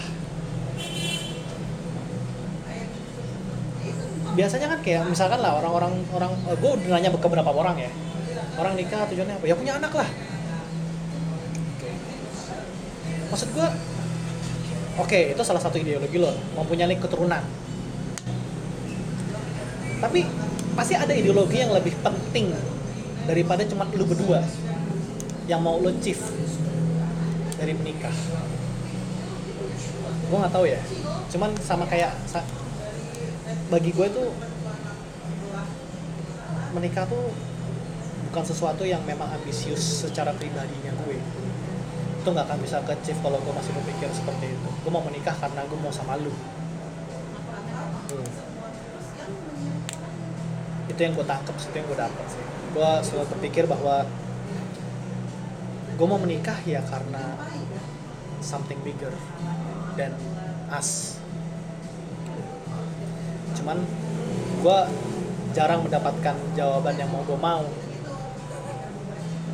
Biasanya 4.38 4.70
kan 4.70 4.78
kayak 4.78 5.02
misalkan 5.10 5.42
lah 5.42 5.58
orang-orang 5.58 5.98
orang 6.14 6.30
gue 6.46 6.70
udah 6.70 6.86
nanya 6.94 7.10
ke 7.10 7.26
beberapa 7.26 7.50
orang 7.50 7.74
ya. 7.74 7.90
Orang 8.54 8.78
nikah 8.78 9.02
tujuannya 9.10 9.42
apa? 9.42 9.44
Ya 9.50 9.58
punya 9.58 9.82
anak 9.82 9.90
lah. 9.98 10.06
Maksud 13.34 13.50
gue 13.50 13.66
oke 14.94 15.18
itu 15.34 15.42
salah 15.42 15.58
satu 15.58 15.74
ideologi 15.74 16.22
lo 16.22 16.30
mempunyai 16.54 16.94
keturunan. 17.02 17.42
Tapi 19.98 20.22
pasti 20.78 20.94
ada 20.94 21.10
ideologi 21.18 21.66
yang 21.66 21.74
lebih 21.74 21.98
penting 21.98 22.54
daripada 23.26 23.66
cuma 23.66 23.90
lu 23.90 24.06
berdua 24.06 24.46
yang 25.50 25.66
mau 25.66 25.82
lo 25.82 25.90
chief 25.98 26.22
dari 27.60 27.76
menikah. 27.76 28.16
Gue 30.32 30.38
nggak 30.40 30.54
tahu 30.56 30.64
ya. 30.64 30.80
Cuman 31.28 31.52
sama 31.60 31.84
kayak 31.84 32.16
bagi 33.68 33.92
gue 33.92 34.06
tuh 34.08 34.32
menikah 36.72 37.04
tuh 37.04 37.30
bukan 38.30 38.44
sesuatu 38.46 38.82
yang 38.88 39.04
memang 39.04 39.28
ambisius 39.36 40.08
secara 40.08 40.32
pribadinya 40.32 40.96
gue. 41.04 41.20
Itu 42.24 42.28
nggak 42.32 42.48
akan 42.48 42.58
bisa 42.64 42.80
ke 42.80 42.96
achieve 42.96 43.20
kalau 43.20 43.36
gue 43.44 43.52
masih 43.52 43.76
berpikir 43.76 44.08
seperti 44.16 44.56
itu. 44.56 44.68
Gue 44.80 44.90
mau 44.90 45.04
menikah 45.04 45.36
karena 45.36 45.60
gue 45.68 45.78
mau 45.78 45.92
sama 45.92 46.16
lu. 46.16 46.32
Hmm. 48.10 48.26
itu 50.90 50.98
yang 51.06 51.14
gue 51.14 51.22
tangkep 51.22 51.54
itu 51.54 51.76
yang 51.78 51.86
gue 51.86 51.98
dapet 52.02 52.26
sih. 52.26 52.44
Gue 52.74 52.90
selalu 53.06 53.26
berpikir 53.38 53.64
bahwa 53.70 54.02
gue 56.00 56.08
mau 56.08 56.16
menikah 56.16 56.56
ya 56.64 56.80
karena 56.80 57.36
something 58.40 58.80
bigger 58.80 59.12
than 60.00 60.16
us 60.72 61.20
cuman 63.52 63.84
gue 64.64 64.78
jarang 65.52 65.84
mendapatkan 65.84 66.40
jawaban 66.56 66.96
yang 66.96 67.12
mau 67.12 67.20
gue 67.20 67.36
mau 67.36 67.68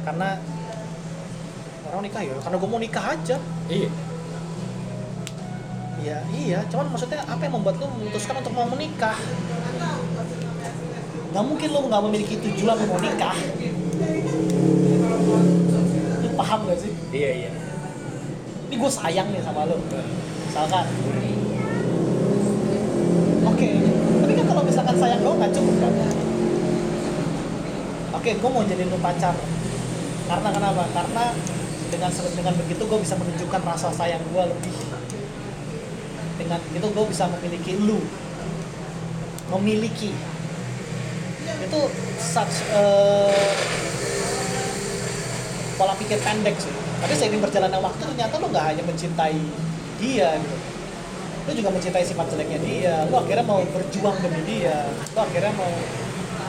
karena 0.06 0.38
orang 1.90 2.02
nikah 2.06 2.22
ya 2.22 2.38
karena 2.38 2.56
gue 2.62 2.70
mau 2.70 2.78
nikah 2.78 3.04
aja 3.18 3.36
iya 3.66 3.90
Iya, 5.96 6.22
iya. 6.38 6.60
Cuman 6.70 6.92
maksudnya 6.92 7.18
apa 7.24 7.40
yang 7.40 7.58
membuat 7.58 7.82
lu 7.82 7.88
memutuskan 7.88 8.38
untuk 8.38 8.52
mau 8.54 8.68
menikah? 8.68 9.16
Gak 11.34 11.42
mungkin 11.42 11.68
lu 11.72 11.80
nggak 11.88 12.02
memiliki 12.06 12.36
tujuan 12.38 12.78
mau 12.86 13.00
nikah. 13.00 13.34
Paham 16.46 16.62
gak 16.70 16.78
sih? 16.78 16.94
iya 17.10 17.30
iya 17.42 17.50
Ini 18.70 18.74
gue 18.78 18.90
sayang 18.90 19.34
nih 19.34 19.42
sama 19.42 19.66
lu. 19.66 19.74
Misalkan. 20.46 20.86
Oke, 23.50 23.68
tapi 24.22 24.32
kan 24.34 24.46
kalau 24.46 24.62
misalkan 24.62 24.94
sayang 24.94 25.20
doang 25.26 25.38
nggak 25.42 25.54
cukup 25.54 25.74
kan? 25.82 25.94
Oke, 28.14 28.30
gue 28.38 28.50
mau 28.50 28.62
jadi 28.62 28.86
lu 28.86 28.98
pacar. 29.02 29.34
Karena 30.26 30.48
kenapa? 30.54 30.82
Karena 30.94 31.24
dengan 31.90 32.10
dengan 32.14 32.54
begitu 32.58 32.82
gue 32.86 32.98
bisa 33.02 33.14
menunjukkan 33.18 33.62
rasa 33.62 33.90
sayang 33.94 34.22
gue 34.30 34.44
lebih 34.50 34.74
dengan 36.36 36.60
itu 36.74 36.86
gue 36.86 37.04
bisa 37.08 37.24
memiliki 37.30 37.72
lu 37.78 38.02
memiliki 39.54 40.10
itu 41.62 41.80
such 42.18 42.66
eh, 42.74 43.85
pola 45.76 45.92
pikir 45.94 46.18
pendek 46.24 46.56
sih. 46.56 46.72
Tapi 46.72 47.12
seiring 47.12 47.44
berjalannya 47.44 47.80
waktu 47.80 48.02
ternyata 48.08 48.34
lu 48.40 48.48
nggak 48.48 48.64
hanya 48.72 48.82
mencintai 48.82 49.38
dia 50.00 50.28
gitu. 50.40 50.56
Lu 51.46 51.52
juga 51.54 51.70
mencintai 51.70 52.02
sifat 52.02 52.26
jeleknya 52.32 52.58
dia. 52.64 52.94
Lu 53.06 53.14
akhirnya 53.20 53.44
mau 53.44 53.60
berjuang 53.62 54.16
demi 54.24 54.42
dia. 54.48 54.88
Lu 55.14 55.20
akhirnya 55.20 55.52
mau 55.54 55.72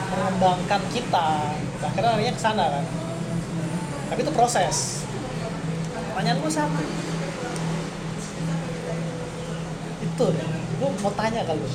mengembangkan 0.08 0.82
kita. 0.90 1.54
Akhirnya 1.84 2.10
larinya 2.16 2.34
ke 2.34 2.42
sana 2.42 2.64
kan? 2.66 2.84
Tapi 4.08 4.20
itu 4.24 4.32
proses. 4.32 5.06
Pertanyaan 6.16 6.42
gue 6.42 6.50
satu 6.50 6.82
itu 10.02 10.24
deh. 10.34 10.50
Gue 10.82 10.88
mau 10.98 11.12
tanya 11.14 11.46
ke 11.46 11.52
lu. 11.54 11.68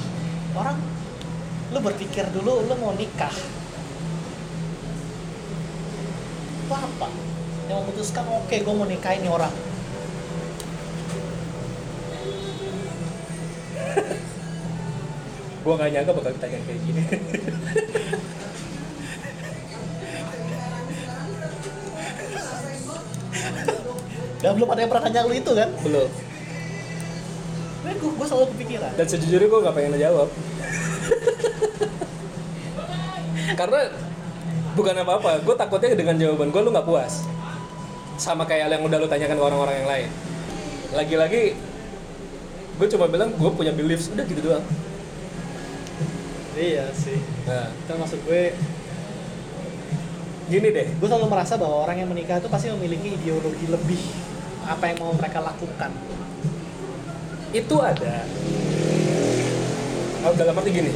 Orang 0.58 0.78
lu 1.72 1.80
berpikir 1.80 2.28
dulu 2.34 2.68
lu 2.68 2.76
mau 2.82 2.92
nikah. 2.98 3.32
Itu 6.63 6.74
apa 6.74 7.08
yang 7.71 7.80
memutuskan 7.84 8.28
oke 8.28 8.56
gue 8.56 8.73
mau 8.76 8.88
nikahin 8.88 9.23
nih 9.23 9.32
orang. 9.32 9.54
Gue 15.63 15.73
gak 15.80 15.95
nyangka 15.95 16.12
bakal 16.12 16.32
ditanya 16.36 16.60
kayak 16.67 16.80
gini. 16.84 17.02
Dan 24.43 24.60
belum 24.60 24.76
ada 24.76 24.80
yang 24.84 24.91
pernah 24.91 25.08
nanya 25.08 25.23
lu 25.23 25.32
itu 25.39 25.52
kan? 25.56 25.71
Belum. 25.88 26.10
Gue 27.84 28.12
gue 28.12 28.28
selalu 28.28 28.52
kepikiran. 28.52 28.91
Dan 28.99 29.08
sejujurnya 29.08 29.47
gue 29.47 29.60
gak 29.63 29.76
pengen 29.76 29.91
ngejawab. 29.95 30.28
Karena 33.56 33.82
bukan 34.73 34.95
apa-apa 35.06 35.38
gue 35.45 35.56
takutnya 35.56 35.93
dengan 35.93 36.17
jawaban 36.17 36.49
gue 36.49 36.62
lu 36.65 36.73
nggak 36.73 36.88
puas 36.89 37.21
sama 38.17 38.45
kayak 38.45 38.69
yang 38.69 38.84
udah 38.86 38.97
lu 39.02 39.10
tanyakan 39.10 39.38
ke 39.38 39.43
orang-orang 39.43 39.76
yang 39.82 39.89
lain. 39.89 40.10
Lagi-lagi 40.93 41.43
gue 42.73 42.88
cuma 42.89 43.06
bilang 43.10 43.34
gue 43.34 43.52
punya 43.54 43.73
beliefs 43.73 44.10
udah 44.13 44.26
gitu 44.26 44.41
doang. 44.41 44.65
Iya 46.54 46.89
sih. 46.93 47.17
Nah. 47.49 47.73
Itu 47.73 47.91
maksud 47.97 48.19
gue 48.30 48.54
gini 50.43 50.67
deh 50.76 50.88
gue 50.99 51.08
selalu 51.08 51.32
merasa 51.32 51.56
bahwa 51.56 51.88
orang 51.88 52.04
yang 52.04 52.10
menikah 52.12 52.38
itu 52.38 52.52
pasti 52.52 52.67
memiliki 52.67 53.15
ideologi 53.15 53.63
lebih 53.63 54.02
apa 54.67 54.84
yang 54.91 54.97
mau 55.02 55.13
mereka 55.15 55.41
lakukan. 55.41 55.91
Itu 57.54 57.76
ada. 57.82 58.26
Oh, 60.23 60.34
dalam 60.34 60.56
arti 60.56 60.71
gini. 60.71 60.93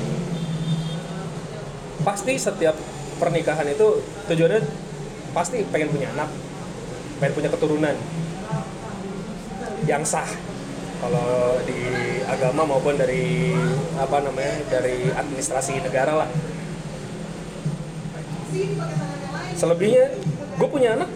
Pasti 2.05 2.39
setiap 2.39 2.77
pernikahan 3.17 3.67
itu 3.67 3.99
tujuannya 4.29 4.61
pasti 5.35 5.65
pengen 5.67 5.91
punya 5.91 6.07
anak 6.15 6.29
pengen 7.17 7.33
punya 7.33 7.49
keturunan. 7.49 7.95
Yang 9.89 10.03
sah. 10.05 10.29
Kalau 10.97 11.61
di 11.69 11.79
agama 12.25 12.65
maupun 12.65 12.97
dari 12.97 13.53
apa 13.97 14.17
namanya 14.25 14.65
dari 14.69 15.09
administrasi 15.13 15.81
negara 15.85 16.25
lah. 16.25 16.29
Selebihnya 19.53 20.13
gue 20.57 20.67
punya 20.69 20.97
anak. 20.97 21.09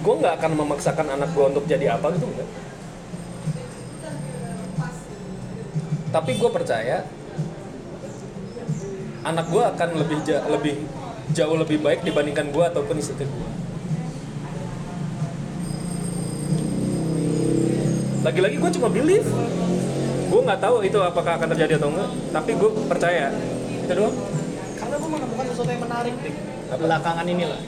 Gue 0.00 0.14
nggak 0.22 0.34
akan 0.40 0.52
memaksakan 0.56 1.06
anak 1.12 1.32
gue 1.36 1.44
untuk 1.44 1.64
jadi 1.68 1.98
apa 1.98 2.12
gitu 2.16 2.24
enggak. 2.24 2.48
Tapi 6.14 6.30
gue 6.40 6.50
percaya 6.52 7.04
anak 9.26 9.46
gue 9.50 9.58
akan 9.58 9.88
lebih 10.00 10.18
lebih 10.48 10.74
jauh 11.34 11.58
lebih 11.58 11.82
baik 11.82 12.06
dibandingkan 12.06 12.54
gue 12.54 12.64
ataupun 12.64 12.96
istri 13.02 13.26
gue 13.26 13.65
lagi-lagi 18.26 18.56
gue 18.58 18.70
cuma 18.74 18.88
believe. 18.90 19.28
Gue 20.26 20.40
nggak 20.42 20.58
tahu 20.58 20.82
itu 20.82 20.98
apakah 20.98 21.38
akan 21.38 21.48
terjadi 21.54 21.78
atau 21.78 21.94
enggak 21.94 22.10
tapi 22.34 22.50
gue 22.58 22.70
percaya. 22.90 23.30
Itu 23.86 23.92
doang. 23.94 24.16
Karena 24.74 24.94
gue 24.98 25.10
menemukan 25.14 25.44
sesuatu 25.54 25.70
yang 25.70 25.82
menarik 25.86 26.14
deh 26.26 26.34
Apa? 26.74 26.82
belakangan 26.82 27.26
inilah. 27.30 27.62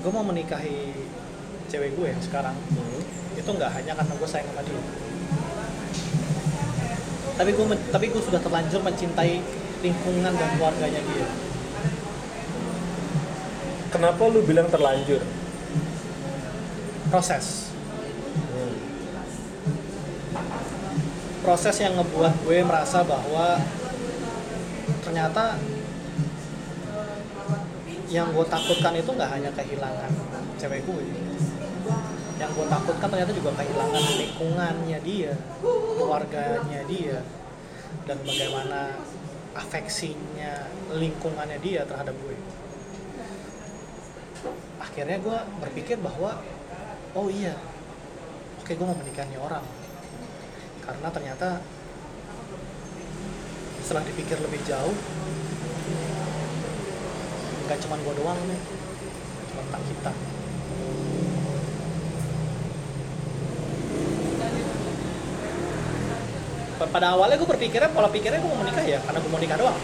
Gue 0.00 0.12
mau 0.14 0.22
menikahi 0.22 0.94
cewek 1.66 1.90
gue 1.98 2.06
yang 2.14 2.22
sekarang. 2.22 2.54
Itu 3.34 3.50
nggak 3.50 3.70
hanya 3.74 3.98
karena 3.98 4.12
gue 4.14 4.28
sayang 4.30 4.46
sama 4.54 4.62
dia. 4.62 4.82
Tapi 7.34 7.50
gue 7.50 7.64
tapi 7.90 8.06
gue 8.14 8.22
sudah 8.22 8.38
terlanjur 8.38 8.80
mencintai 8.86 9.42
lingkungan 9.82 10.32
dan 10.38 10.48
keluarganya 10.54 11.02
dia. 11.02 11.26
Kenapa 13.90 14.22
lu 14.30 14.38
bilang 14.46 14.70
terlanjur 14.70 15.18
proses. 17.10 17.74
Proses 21.42 21.76
yang 21.82 21.98
ngebuat 21.98 22.46
gue 22.46 22.62
merasa 22.62 23.02
bahwa 23.02 23.58
ternyata 25.02 25.58
yang 28.06 28.30
gue 28.30 28.46
takutkan 28.46 28.94
itu 28.94 29.10
nggak 29.10 29.30
hanya 29.34 29.50
kehilangan 29.58 30.12
cewek 30.62 30.86
gue. 30.86 31.04
Yang 32.38 32.50
gue 32.54 32.66
takutkan 32.70 33.08
ternyata 33.10 33.32
juga 33.34 33.50
kehilangan 33.58 34.02
lingkungannya 34.16 34.98
dia 35.02 35.32
keluarganya 35.98 36.80
dia 36.86 37.26
dan 38.06 38.16
bagaimana 38.22 38.96
afeksinya 39.58 40.70
lingkungannya 40.94 41.58
dia 41.58 41.82
terhadap 41.82 42.14
gue. 42.14 42.36
Akhirnya 44.78 45.18
gue 45.18 45.38
berpikir 45.60 45.98
bahwa 45.98 46.38
oh 47.14 47.26
iya. 47.30 47.54
Oke 48.62 48.78
gue 48.78 48.86
mau 48.86 48.94
menikahi 48.94 49.34
orang. 49.40 49.64
Karena 50.84 51.08
ternyata 51.10 51.48
setelah 53.80 54.06
dipikir 54.06 54.38
lebih 54.38 54.62
jauh 54.62 54.94
nggak 57.66 57.78
cuma 57.86 57.98
gue 58.02 58.14
doang 58.18 58.38
nih 58.50 58.60
cuma 59.50 59.60
tentang 59.66 59.84
kita. 59.86 60.12
Pa- 66.78 66.90
pada 66.90 67.18
awalnya 67.18 67.36
gue 67.38 67.48
berpikirnya 67.50 67.90
pola 67.90 68.10
pikirnya 68.10 68.38
gue 68.38 68.50
mau 68.50 68.62
menikah 68.62 68.84
ya 68.86 68.98
karena 69.02 69.18
gue 69.18 69.30
mau 69.30 69.42
nikah 69.42 69.58
doang. 69.58 69.78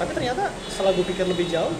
Tapi 0.00 0.10
ternyata 0.16 0.44
setelah 0.72 0.92
gue 0.96 1.04
pikir 1.04 1.24
lebih 1.28 1.46
jauh 1.52 1.72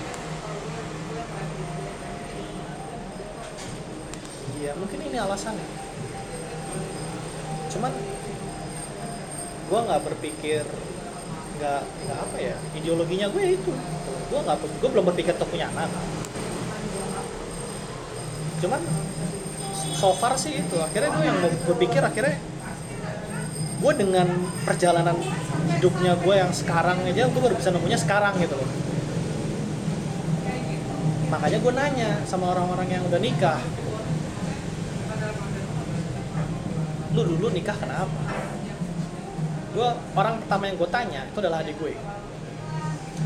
ya 4.60 4.72
mungkin 4.76 4.98
ini 5.00 5.16
alasannya 5.18 5.68
cuman 7.72 7.92
gue 9.64 9.80
nggak 9.80 10.02
berpikir 10.04 10.62
nggak 11.54 11.82
nggak 11.86 12.18
apa 12.18 12.36
ya 12.38 12.56
ideologinya 12.74 13.26
gue 13.30 13.44
itu. 13.56 13.72
Gue 14.30 14.40
nggak 14.42 14.56
gue 14.60 14.90
belum 14.90 15.04
berpikir 15.10 15.32
untuk 15.38 15.50
punya 15.54 15.70
anak. 15.70 15.90
Cuman 18.60 18.80
so 19.94 20.12
far 20.18 20.34
sih 20.34 20.60
itu 20.60 20.76
akhirnya 20.82 21.10
gue 21.14 21.24
yang 21.24 21.38
berpikir 21.66 22.02
akhirnya 22.02 22.36
gue 23.84 23.92
dengan 23.94 24.26
perjalanan 24.64 25.16
hidupnya 25.76 26.16
gue 26.18 26.34
yang 26.34 26.50
sekarang 26.52 27.04
aja 27.04 27.28
gue 27.30 27.40
baru 27.40 27.54
bisa 27.56 27.70
nemunya 27.70 27.98
sekarang 27.98 28.34
gitu 28.42 28.58
loh. 28.58 28.70
Makanya 31.30 31.58
gue 31.62 31.72
nanya 31.72 32.10
sama 32.26 32.54
orang-orang 32.54 32.88
yang 32.90 33.02
udah 33.06 33.20
nikah 33.22 33.58
lu 37.14 37.22
dulu 37.22 37.46
nikah 37.54 37.78
kenapa? 37.78 38.20
Gue 39.70 39.88
orang 40.18 40.42
pertama 40.42 40.66
yang 40.66 40.76
gue 40.78 40.90
tanya 40.90 41.20
itu 41.30 41.38
adalah 41.38 41.62
adik 41.62 41.78
gue. 41.78 41.94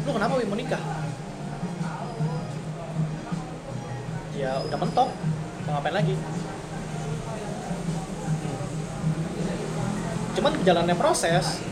Lu 0.04 0.10
kenapa 0.12 0.36
mau 0.36 0.56
nikah? 0.56 0.82
Ya 4.36 4.60
udah 4.60 4.78
mentok. 4.80 5.08
Mau 5.64 5.70
ngapain 5.72 5.96
lagi? 5.96 6.14
Cuman 10.36 10.52
jalannya 10.62 10.94
proses 10.94 11.64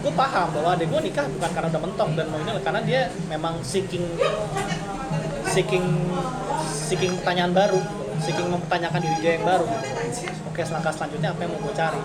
gue 0.00 0.12
paham 0.16 0.48
bahwa 0.56 0.72
adik 0.72 0.88
gue 0.88 1.00
nikah 1.12 1.28
bukan 1.28 1.50
karena 1.52 1.68
udah 1.76 1.82
mentok 1.84 2.08
dan 2.16 2.26
mau 2.32 2.40
ini 2.40 2.50
karena 2.64 2.80
dia 2.80 3.12
memang 3.28 3.60
seeking 3.60 4.00
seeking 5.44 5.84
seeking 6.64 7.12
pertanyaan 7.20 7.52
baru 7.52 7.80
seeking 8.24 8.48
mempertanyakan 8.48 9.00
diri 9.04 9.16
dia 9.20 9.32
yang 9.36 9.44
baru 9.44 9.68
oke 10.46 10.60
langkah 10.70 10.92
selanjutnya 10.92 11.30
apa 11.32 11.40
yang 11.46 11.50
mau 11.54 11.60
gue 11.64 11.74
cari? 11.74 12.00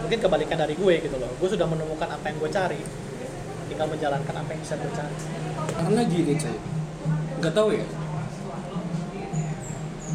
Mungkin 0.00 0.18
kebalikan 0.20 0.58
dari 0.58 0.74
gue 0.76 0.94
gitu 1.02 1.16
loh. 1.20 1.30
Gue 1.36 1.48
sudah 1.48 1.66
menemukan 1.68 2.08
apa 2.08 2.24
yang 2.28 2.36
gue 2.40 2.50
cari. 2.50 2.80
Tinggal 3.70 3.86
menjalankan 3.86 4.34
apa 4.34 4.48
yang 4.52 4.60
bisa 4.60 4.74
gue 4.76 4.92
cari. 4.92 5.16
Karena 5.80 6.02
gini 6.04 6.34
cuy 6.36 6.56
nggak 7.40 7.54
tahu 7.56 7.68
ya. 7.72 7.86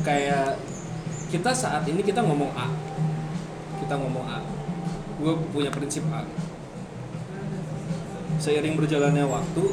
Kayak 0.05 0.61
kita 1.33 1.51
saat 1.51 1.81
ini 1.89 2.05
kita 2.05 2.21
ngomong 2.21 2.53
A. 2.53 2.69
Kita 3.81 3.97
ngomong 3.97 4.25
A. 4.29 4.39
Gue 5.17 5.33
punya 5.49 5.73
prinsip 5.73 6.05
A. 6.13 6.21
Seiring 8.37 8.77
berjalannya 8.77 9.25
waktu 9.25 9.63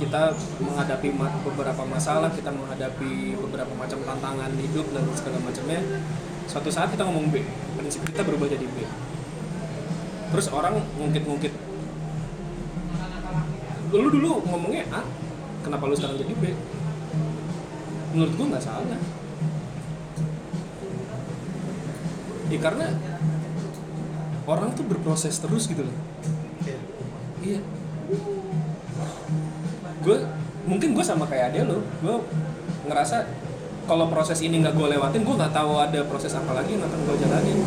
kita 0.00 0.32
menghadapi 0.64 1.12
beberapa 1.44 1.82
masalah 1.84 2.32
kita 2.32 2.48
menghadapi 2.48 3.36
beberapa 3.36 3.72
macam 3.76 4.00
tantangan 4.00 4.50
hidup 4.56 4.88
dan 4.96 5.04
segala 5.12 5.36
macamnya 5.44 5.80
suatu 6.48 6.72
saat 6.72 6.88
kita 6.88 7.04
ngomong 7.04 7.28
B 7.28 7.44
prinsip 7.76 8.00
kita 8.08 8.24
berubah 8.24 8.48
jadi 8.48 8.64
B. 8.64 8.88
Terus 10.32 10.46
orang 10.48 10.80
ngungkit-ngungkit 10.96 11.52
lu 13.90 14.06
dulu 14.08 14.40
ngomongnya 14.46 14.86
A 14.94 15.02
kenapa 15.60 15.84
lu 15.84 15.94
sekarang 15.98 16.16
jadi 16.16 16.32
B? 16.32 16.44
Menurut 18.16 18.32
gua 18.40 18.46
nggak 18.56 18.64
salah. 18.64 19.00
Ya 22.50 22.58
karena 22.58 22.86
orang 24.48 24.74
tuh 24.74 24.82
berproses 24.88 25.38
terus 25.38 25.70
gitu 25.70 25.86
loh 25.86 26.09
gue 30.00 30.16
mungkin 30.64 30.96
gue 30.96 31.04
sama 31.04 31.28
kayak 31.28 31.52
dia 31.56 31.64
lo 31.64 31.84
gue 32.00 32.16
ngerasa 32.88 33.24
kalau 33.90 34.06
proses 34.06 34.38
ini 34.44 34.62
nggak 34.62 34.78
gue 34.78 34.86
lewatin 34.96 35.26
gue 35.26 35.34
nggak 35.34 35.50
tahu 35.50 35.82
ada 35.82 36.00
proses 36.06 36.30
apa 36.36 36.54
lagi 36.54 36.78
yang 36.78 36.84
akan 36.86 37.00
gue 37.10 37.16
jalanin. 37.26 37.58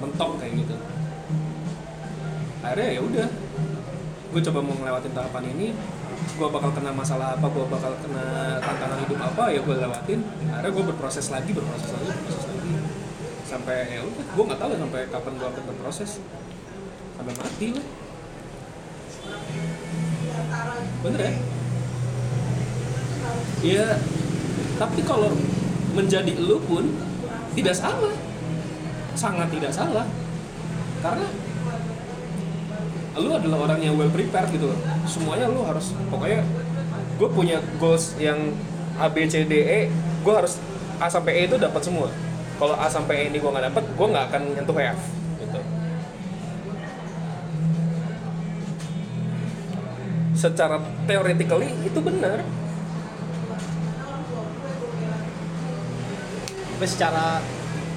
Mentok 0.00 0.40
kayak 0.40 0.52
gitu. 0.64 0.76
Akhirnya 2.64 2.88
ya 2.96 3.00
udah 3.04 3.26
gue 4.32 4.40
coba 4.48 4.58
mau 4.64 4.74
ngelewatin 4.80 5.12
tahapan 5.12 5.44
ini 5.52 5.68
gue 6.36 6.48
bakal 6.50 6.72
kena 6.72 6.92
masalah 6.92 7.36
apa 7.36 7.46
gue 7.48 7.64
bakal 7.68 7.92
kena 8.00 8.58
tantangan 8.64 8.98
hidup 9.04 9.18
apa 9.20 9.44
ya 9.52 9.60
gue 9.60 9.76
lewatin. 9.76 10.20
Akhirnya 10.50 10.72
gue 10.72 10.84
berproses 10.96 11.26
lagi 11.28 11.50
berproses 11.52 11.90
lagi 11.92 12.08
berproses 12.16 12.44
lagi. 12.48 12.70
Sampai 13.44 13.92
ya 13.92 14.00
udah 14.08 14.24
gue 14.24 14.44
nggak 14.48 14.60
tahu 14.64 14.70
sampai 14.72 15.00
kapan 15.12 15.32
gue 15.36 15.48
akan 15.52 15.62
berproses. 15.68 16.10
Sampai 17.12 17.34
mati 17.36 17.76
lah 17.76 18.05
bener 21.04 21.20
ya 21.20 21.34
Iya, 23.66 23.98
tapi 24.78 25.00
kalau 25.02 25.32
menjadi 25.96 26.38
lu 26.38 26.60
pun 26.62 26.86
tidak 27.56 27.74
salah, 27.74 28.14
sangat 29.16 29.48
tidak 29.48 29.72
salah, 29.74 30.06
karena 31.00 31.26
lu 33.16 33.32
adalah 33.32 33.58
orang 33.66 33.80
yang 33.80 33.96
well 33.96 34.12
prepared 34.12 34.52
gitu. 34.54 34.70
Semuanya 35.08 35.50
lu 35.50 35.64
harus, 35.66 35.96
pokoknya 36.12 36.44
gue 37.16 37.28
punya 37.32 37.58
goals 37.80 38.14
yang 38.20 38.54
A 39.00 39.08
B 39.08 39.24
C 39.26 39.48
D 39.48 39.52
E, 39.66 39.80
gue 40.22 40.34
harus 40.36 40.60
A 41.00 41.08
sampai 41.08 41.42
E 41.42 41.50
itu 41.50 41.56
dapat 41.56 41.80
semua. 41.80 42.12
Kalau 42.60 42.76
A 42.76 42.86
sampai 42.86 43.26
E 43.26 43.34
ini 43.34 43.40
gue 43.40 43.50
nggak 43.50 43.72
dapat, 43.72 43.84
gue 43.88 44.06
nggak 44.06 44.24
akan 44.30 44.42
nyentuh 44.52 44.76
F. 44.78 45.00
Secara 50.36 50.76
theoretically 51.08 51.72
itu 51.82 51.98
benar. 52.04 52.44
tapi 56.76 56.92
secara 56.92 57.40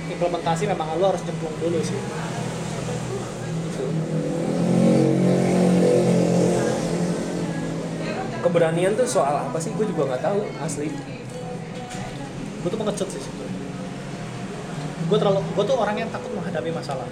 implementasi 0.07 0.63
memang 0.71 0.95
lo 1.03 1.11
harus 1.11 1.19
jemplung 1.27 1.51
dulu 1.59 1.83
sih. 1.83 1.99
Keberanian 8.39 8.95
tuh 8.95 9.03
soal 9.03 9.35
apa 9.35 9.59
sih? 9.59 9.75
Gue 9.75 9.83
juga 9.91 10.15
nggak 10.15 10.23
tahu 10.23 10.39
asli. 10.63 10.95
Gue 12.63 12.69
tuh 12.71 12.79
pengecut 12.79 13.11
sih 13.11 13.23
gue 15.09 15.17
terlalu 15.17 15.41
gue 15.41 15.65
tuh 15.65 15.73
orang 15.73 15.97
yang 15.97 16.09
takut 16.13 16.29
menghadapi 16.37 16.69
masalah. 16.69 17.09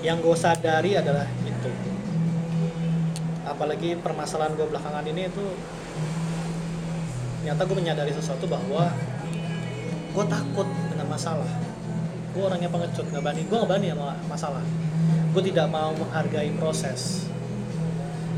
Yang 0.00 0.18
gue 0.24 0.36
sadari 0.40 0.96
adalah 0.96 1.28
itu 1.44 1.70
apalagi 3.50 3.98
permasalahan 3.98 4.54
gue 4.54 4.66
belakangan 4.70 5.04
ini 5.10 5.26
itu 5.26 5.44
ternyata 7.40 7.62
gue 7.66 7.76
menyadari 7.76 8.12
sesuatu 8.14 8.44
bahwa 8.46 8.92
gue 10.10 10.24
takut 10.28 10.68
dengan 10.92 11.06
masalah. 11.08 11.50
Gue 12.30 12.42
orangnya 12.46 12.70
pengecut 12.70 13.10
nggak 13.10 13.22
berani 13.22 13.42
gue 13.48 13.56
nggak 13.56 13.70
berani 13.70 13.86
sama 13.90 14.14
masalah. 14.30 14.64
Gue 15.34 15.42
tidak 15.46 15.66
mau 15.66 15.90
menghargai 15.96 16.50
proses 16.54 17.26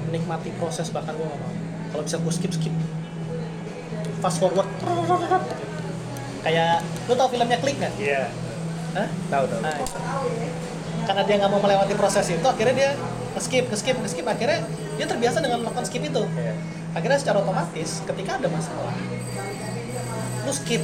menikmati 0.08 0.52
proses 0.60 0.88
bahkan 0.92 1.12
gue 1.16 1.26
nggak 1.26 1.40
mau. 1.40 1.52
Kalau 1.92 2.02
bisa 2.04 2.16
gue 2.20 2.32
skip 2.32 2.52
skip. 2.56 2.74
Fast 4.24 4.38
forward 4.38 4.68
kayak 6.42 6.82
lu 7.06 7.14
tau 7.14 7.30
filmnya 7.30 7.58
klik 7.62 7.78
nggak? 7.78 7.94
iya. 8.02 8.26
Hah? 8.92 9.08
tahu 9.30 9.44
tahu. 9.48 9.60
Nah, 9.62 9.78
karena 11.06 11.22
dia 11.24 11.34
nggak 11.38 11.50
mau 11.50 11.60
melewati 11.62 11.94
proses 11.96 12.26
itu 12.28 12.46
akhirnya 12.46 12.74
dia 12.74 12.90
skip 13.38 13.66
skip 13.72 13.96
skip. 14.06 14.26
Akhirnya 14.26 14.62
dia 14.96 15.06
terbiasa 15.08 15.38
dengan 15.40 15.64
melakukan 15.64 15.84
skip 15.88 16.02
itu. 16.04 16.22
Iya. 16.36 16.54
akhirnya 16.92 17.16
secara 17.16 17.40
otomatis 17.40 18.04
ketika 18.04 18.36
ada 18.36 18.48
masalah 18.52 18.92
lu 20.44 20.52
skip. 20.52 20.82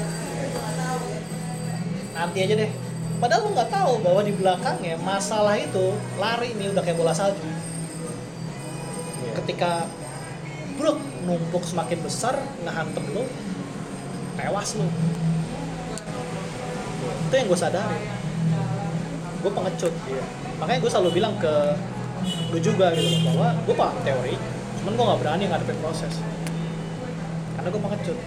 Nanti 2.17 2.39
aja 2.41 2.55
deh. 2.57 2.71
Padahal 3.19 3.45
lu 3.45 3.51
nggak 3.53 3.71
tahu 3.71 3.93
bahwa 4.01 4.21
di 4.23 4.33
belakangnya 4.33 4.97
masalah 5.03 5.59
itu 5.59 5.93
lari 6.17 6.55
nih 6.57 6.73
udah 6.73 6.83
kayak 6.83 6.97
bola 6.97 7.13
salju. 7.13 7.43
Iya. 7.43 7.53
ketika 9.43 9.85
bruk 10.79 10.99
numpuk 11.27 11.67
semakin 11.67 11.99
besar 12.01 12.39
ngehantem 12.63 13.05
lu 13.13 13.27
tewas 14.39 14.79
lu. 14.79 14.87
Itu 17.29 17.35
yang 17.35 17.47
gue 17.51 17.59
sadari. 17.59 18.01
Gue 19.43 19.51
pengecut. 19.53 19.93
Makanya 20.63 20.79
gue 20.81 20.91
selalu 20.91 21.11
bilang 21.19 21.35
ke 21.37 21.55
lu 22.49 22.59
juga 22.61 22.93
gitu 22.97 23.23
bahwa 23.29 23.53
gue 23.65 23.75
paham 23.77 23.99
teori 24.03 24.35
cuman 24.79 24.93
gue 24.95 25.05
nggak 25.05 25.21
berani 25.21 25.45
ngadepin 25.51 25.79
proses. 25.83 26.15
Karena 27.59 27.69
gue 27.69 27.83
pengecut. 27.83 28.19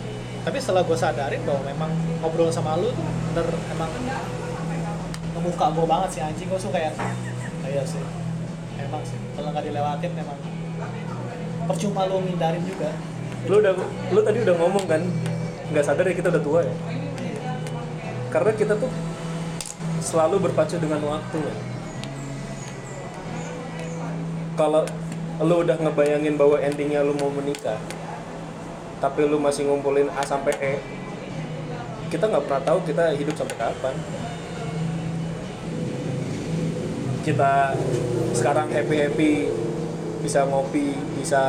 Tapi 0.46 0.58
setelah 0.60 0.84
gue 0.84 0.98
sadarin 1.00 1.42
bahwa 1.48 1.62
memang 1.64 1.92
ngobrol 2.22 2.52
sama 2.52 2.76
lu 2.78 2.92
tuh 2.92 3.08
bener 3.32 3.48
emang 3.72 3.90
ngebuka 5.34 5.66
gue 5.74 5.86
banget 5.88 6.10
sih 6.12 6.22
anjing. 6.22 6.48
Gue 6.52 6.60
suka 6.60 6.76
kayak 6.78 6.94
"Ah, 7.00 7.70
iya 7.72 7.82
sih. 7.88 8.04
Emang 8.78 9.02
sih. 9.08 9.18
Kalau 9.34 9.50
nggak 9.56 9.64
dilewatin 9.64 10.12
memang 10.12 10.38
percuma 11.66 12.06
lu 12.06 12.20
ngindarin 12.30 12.64
juga. 12.68 12.90
Lu 13.48 13.64
udah 13.64 13.74
lu 14.12 14.20
tadi 14.22 14.38
udah 14.44 14.56
ngomong 14.60 14.86
kan 14.86 15.02
nggak 15.72 15.86
sadar 15.88 16.06
ya 16.06 16.14
kita 16.14 16.30
udah 16.30 16.44
tua 16.44 16.60
ya? 16.68 16.76
Karena 18.30 18.52
kita 18.54 18.76
tuh 18.76 18.92
selalu 20.04 20.52
berpacu 20.52 20.76
dengan 20.78 21.00
waktu 21.06 21.38
ya 21.42 21.71
kalau 24.62 24.86
lu 25.42 25.66
udah 25.66 25.74
ngebayangin 25.74 26.38
bahwa 26.38 26.62
endingnya 26.62 27.02
lu 27.02 27.18
mau 27.18 27.34
menikah 27.34 27.82
tapi 29.02 29.26
lu 29.26 29.42
masih 29.42 29.66
ngumpulin 29.66 30.06
A 30.14 30.22
sampai 30.22 30.54
E 30.62 30.74
kita 32.14 32.28
nggak 32.28 32.44
pernah 32.44 32.62
tahu 32.68 32.80
kita 32.84 33.16
hidup 33.16 33.34
sampai 33.40 33.56
kapan. 33.56 33.96
Kita 37.24 37.72
sekarang 38.36 38.68
happy 38.68 38.96
happy 39.08 39.32
bisa 40.22 40.46
ngopi 40.46 40.94
bisa 41.18 41.42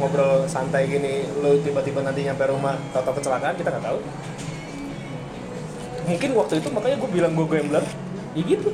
ngobrol 0.00 0.48
santai 0.48 0.88
gini 0.88 1.28
lu 1.44 1.60
tiba-tiba 1.60 2.00
nanti 2.00 2.24
nyampe 2.24 2.48
rumah 2.48 2.80
tahu 2.94 3.12
kecelakaan 3.18 3.58
kita 3.58 3.68
nggak 3.74 3.84
tahu. 3.84 3.98
Mungkin 6.06 6.30
waktu 6.38 6.54
itu 6.62 6.68
makanya 6.70 6.96
gue 7.02 7.10
bilang 7.10 7.32
gue 7.34 7.46
gambler. 7.50 7.84
Ya 8.38 8.42
gitu 8.46 8.70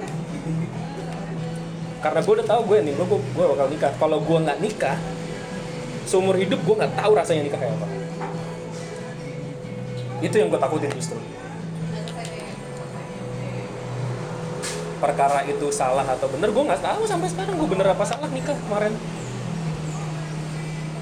karena 2.02 2.18
gue 2.18 2.34
udah 2.34 2.48
tahu 2.50 2.60
gue 2.66 2.78
nih 2.82 2.92
gue 2.98 3.06
gue 3.06 3.44
bakal 3.46 3.66
nikah. 3.70 3.92
Kalau 3.94 4.18
gue 4.18 4.38
nggak 4.42 4.58
nikah 4.58 4.98
seumur 6.02 6.34
hidup 6.34 6.58
gue 6.66 6.74
nggak 6.74 6.98
tahu 6.98 7.12
rasanya 7.14 7.46
nikah 7.46 7.58
kayak 7.62 7.78
apa. 7.78 7.86
Itu 10.18 10.34
yang 10.34 10.50
gue 10.50 10.58
takutin 10.58 10.90
justru. 10.98 11.18
Perkara 14.98 15.46
itu 15.46 15.66
salah 15.70 16.06
atau 16.06 16.26
bener 16.26 16.50
gue 16.50 16.64
nggak 16.66 16.82
tahu 16.82 17.06
sampai 17.06 17.30
sekarang 17.30 17.54
gue 17.54 17.68
bener 17.70 17.86
apa 17.94 18.02
salah 18.02 18.26
nikah 18.34 18.58
kemarin. 18.66 18.92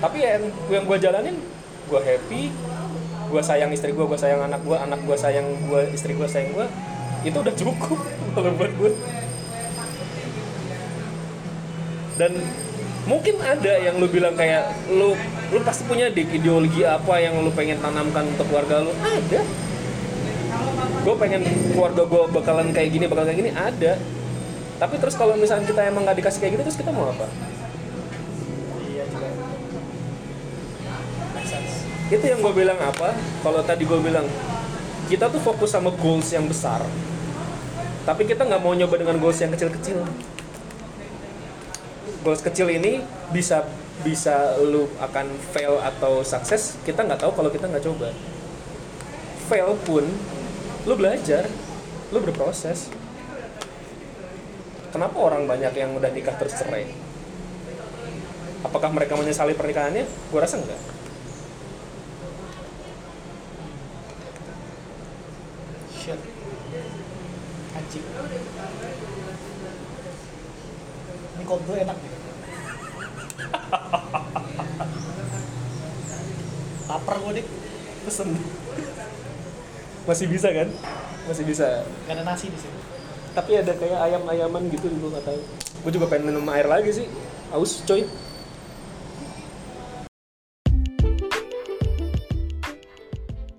Tapi 0.05 0.19
yang 0.21 0.45
yang 0.69 0.85
gue 0.85 0.99
jalanin 1.01 1.37
gue 1.91 2.01
happy 2.01 2.43
gue 3.31 3.43
sayang 3.43 3.71
istri 3.71 3.95
gue 3.95 4.07
gue 4.07 4.19
sayang 4.19 4.43
anak 4.43 4.63
gue 4.67 4.75
anak 4.75 5.01
gue 5.07 5.17
sayang 5.19 5.47
gue 5.71 5.83
istri 5.95 6.19
gue 6.19 6.27
sayang 6.27 6.51
gue 6.51 6.67
itu 7.23 7.37
udah 7.37 7.55
cukup 7.55 7.99
kalau 8.35 8.51
buat 8.59 8.73
gue 8.75 8.91
dan 12.21 12.37
mungkin 13.09 13.41
ada 13.41 13.81
yang 13.81 13.97
lu 13.97 14.05
bilang 14.05 14.37
kayak 14.37 14.77
lu 14.93 15.17
lu 15.49 15.59
pasti 15.65 15.89
punya 15.89 16.13
deh 16.13 16.29
ideologi 16.29 16.85
apa 16.85 17.17
yang 17.17 17.41
lu 17.41 17.49
pengen 17.57 17.81
tanamkan 17.81 18.29
untuk 18.37 18.45
keluarga 18.53 18.85
lu? 18.85 18.93
Ada. 19.01 19.41
Gue 21.01 21.15
pengen 21.17 21.41
keluarga 21.73 22.05
gue 22.05 22.23
bakalan 22.29 22.77
kayak 22.77 22.93
gini 22.93 23.09
bakal 23.09 23.25
kayak 23.25 23.41
gini 23.41 23.51
ada. 23.57 23.97
Tapi 24.77 24.95
terus 25.01 25.17
kalau 25.17 25.33
misalnya 25.41 25.65
kita 25.65 25.81
emang 25.89 26.05
nggak 26.05 26.21
dikasih 26.21 26.45
kayak 26.45 26.61
gitu 26.61 26.63
terus 26.69 26.79
kita 26.85 26.93
mau 26.93 27.09
apa? 27.09 27.25
Iya 28.85 29.05
itu 32.21 32.27
yang 32.29 32.41
gue 32.45 32.53
bilang 32.53 32.77
apa? 32.85 33.17
Kalau 33.17 33.65
tadi 33.65 33.89
gue 33.89 34.01
bilang 34.05 34.29
kita 35.09 35.33
tuh 35.33 35.41
fokus 35.41 35.73
sama 35.73 35.89
goals 35.97 36.29
yang 36.37 36.45
besar. 36.45 36.85
Tapi 38.05 38.29
kita 38.29 38.45
nggak 38.45 38.61
mau 38.61 38.77
nyoba 38.77 39.01
dengan 39.01 39.17
goals 39.17 39.41
yang 39.41 39.57
kecil-kecil 39.57 40.05
goals 42.21 42.45
kecil 42.45 42.69
ini 42.69 43.01
bisa 43.33 43.65
bisa 44.01 44.57
lu 44.61 44.89
akan 44.97 45.29
fail 45.53 45.77
atau 45.81 46.25
sukses 46.25 46.81
kita 46.89 47.05
nggak 47.05 47.21
tahu 47.21 47.33
kalau 47.37 47.51
kita 47.53 47.69
nggak 47.69 47.85
coba. 47.85 48.13
Fail 49.49 49.77
pun 49.85 50.05
lu 50.89 50.95
belajar 50.97 51.49
lu 52.11 52.19
berproses. 52.21 52.89
Kenapa 54.91 55.17
orang 55.23 55.47
banyak 55.47 55.71
yang 55.77 55.95
udah 55.95 56.11
nikah 56.11 56.35
terus 56.35 56.59
cerai? 56.59 56.91
Apakah 58.67 58.91
mereka 58.91 59.15
menyesali 59.15 59.55
pernikahannya? 59.55 60.05
Gue 60.05 60.41
rasa 60.43 60.59
enggak. 60.59 60.81
Shit. 65.95 66.21
Cip 67.91 68.07
brew 71.59 71.75
enak 71.75 71.99
nih 71.99 72.13
lapar 76.91 77.17
gue 77.23 77.33
dik. 77.39 77.47
Pesen. 78.03 78.35
Masih 80.11 80.27
bisa 80.27 80.51
kan? 80.51 80.67
Masih 81.31 81.47
bisa. 81.47 81.87
Gak 82.11 82.19
ada 82.19 82.27
nasi 82.27 82.51
di 82.51 82.59
sini. 82.59 82.79
Tapi 83.31 83.63
ada 83.63 83.71
kayak 83.79 84.11
ayam-ayaman 84.11 84.67
gitu 84.75 84.91
nggak 84.91 85.23
tahu 85.23 85.39
gue 85.81 85.93
juga 85.97 86.13
pengen 86.13 86.35
minum 86.35 86.45
air 86.51 86.67
lagi 86.67 86.91
sih. 86.93 87.07
Aus 87.55 87.81
coy. 87.87 88.05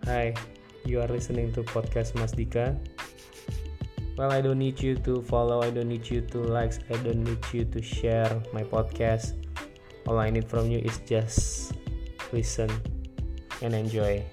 Hi, 0.06 0.36
you 0.84 1.00
are 1.00 1.08
listening 1.08 1.56
to 1.56 1.64
podcast 1.72 2.14
Mas 2.20 2.36
Dika. 2.36 2.76
Well, 4.22 4.32
I 4.32 4.40
don't 4.40 4.60
need 4.60 4.80
you 4.80 4.94
to 5.02 5.24
follow, 5.24 5.64
I 5.64 5.72
don't 5.72 5.90
need 5.90 6.08
you 6.08 6.22
to 6.22 6.38
like, 6.46 6.78
I 6.94 6.98
don't 7.02 7.26
need 7.26 7.42
you 7.52 7.66
to 7.66 7.82
share 7.82 8.30
my 8.54 8.62
podcast. 8.62 9.34
All 10.06 10.20
I 10.20 10.30
need 10.30 10.46
from 10.46 10.70
you 10.70 10.78
is 10.78 11.02
just 11.10 11.74
listen 12.32 12.70
and 13.64 13.74
enjoy. 13.74 14.24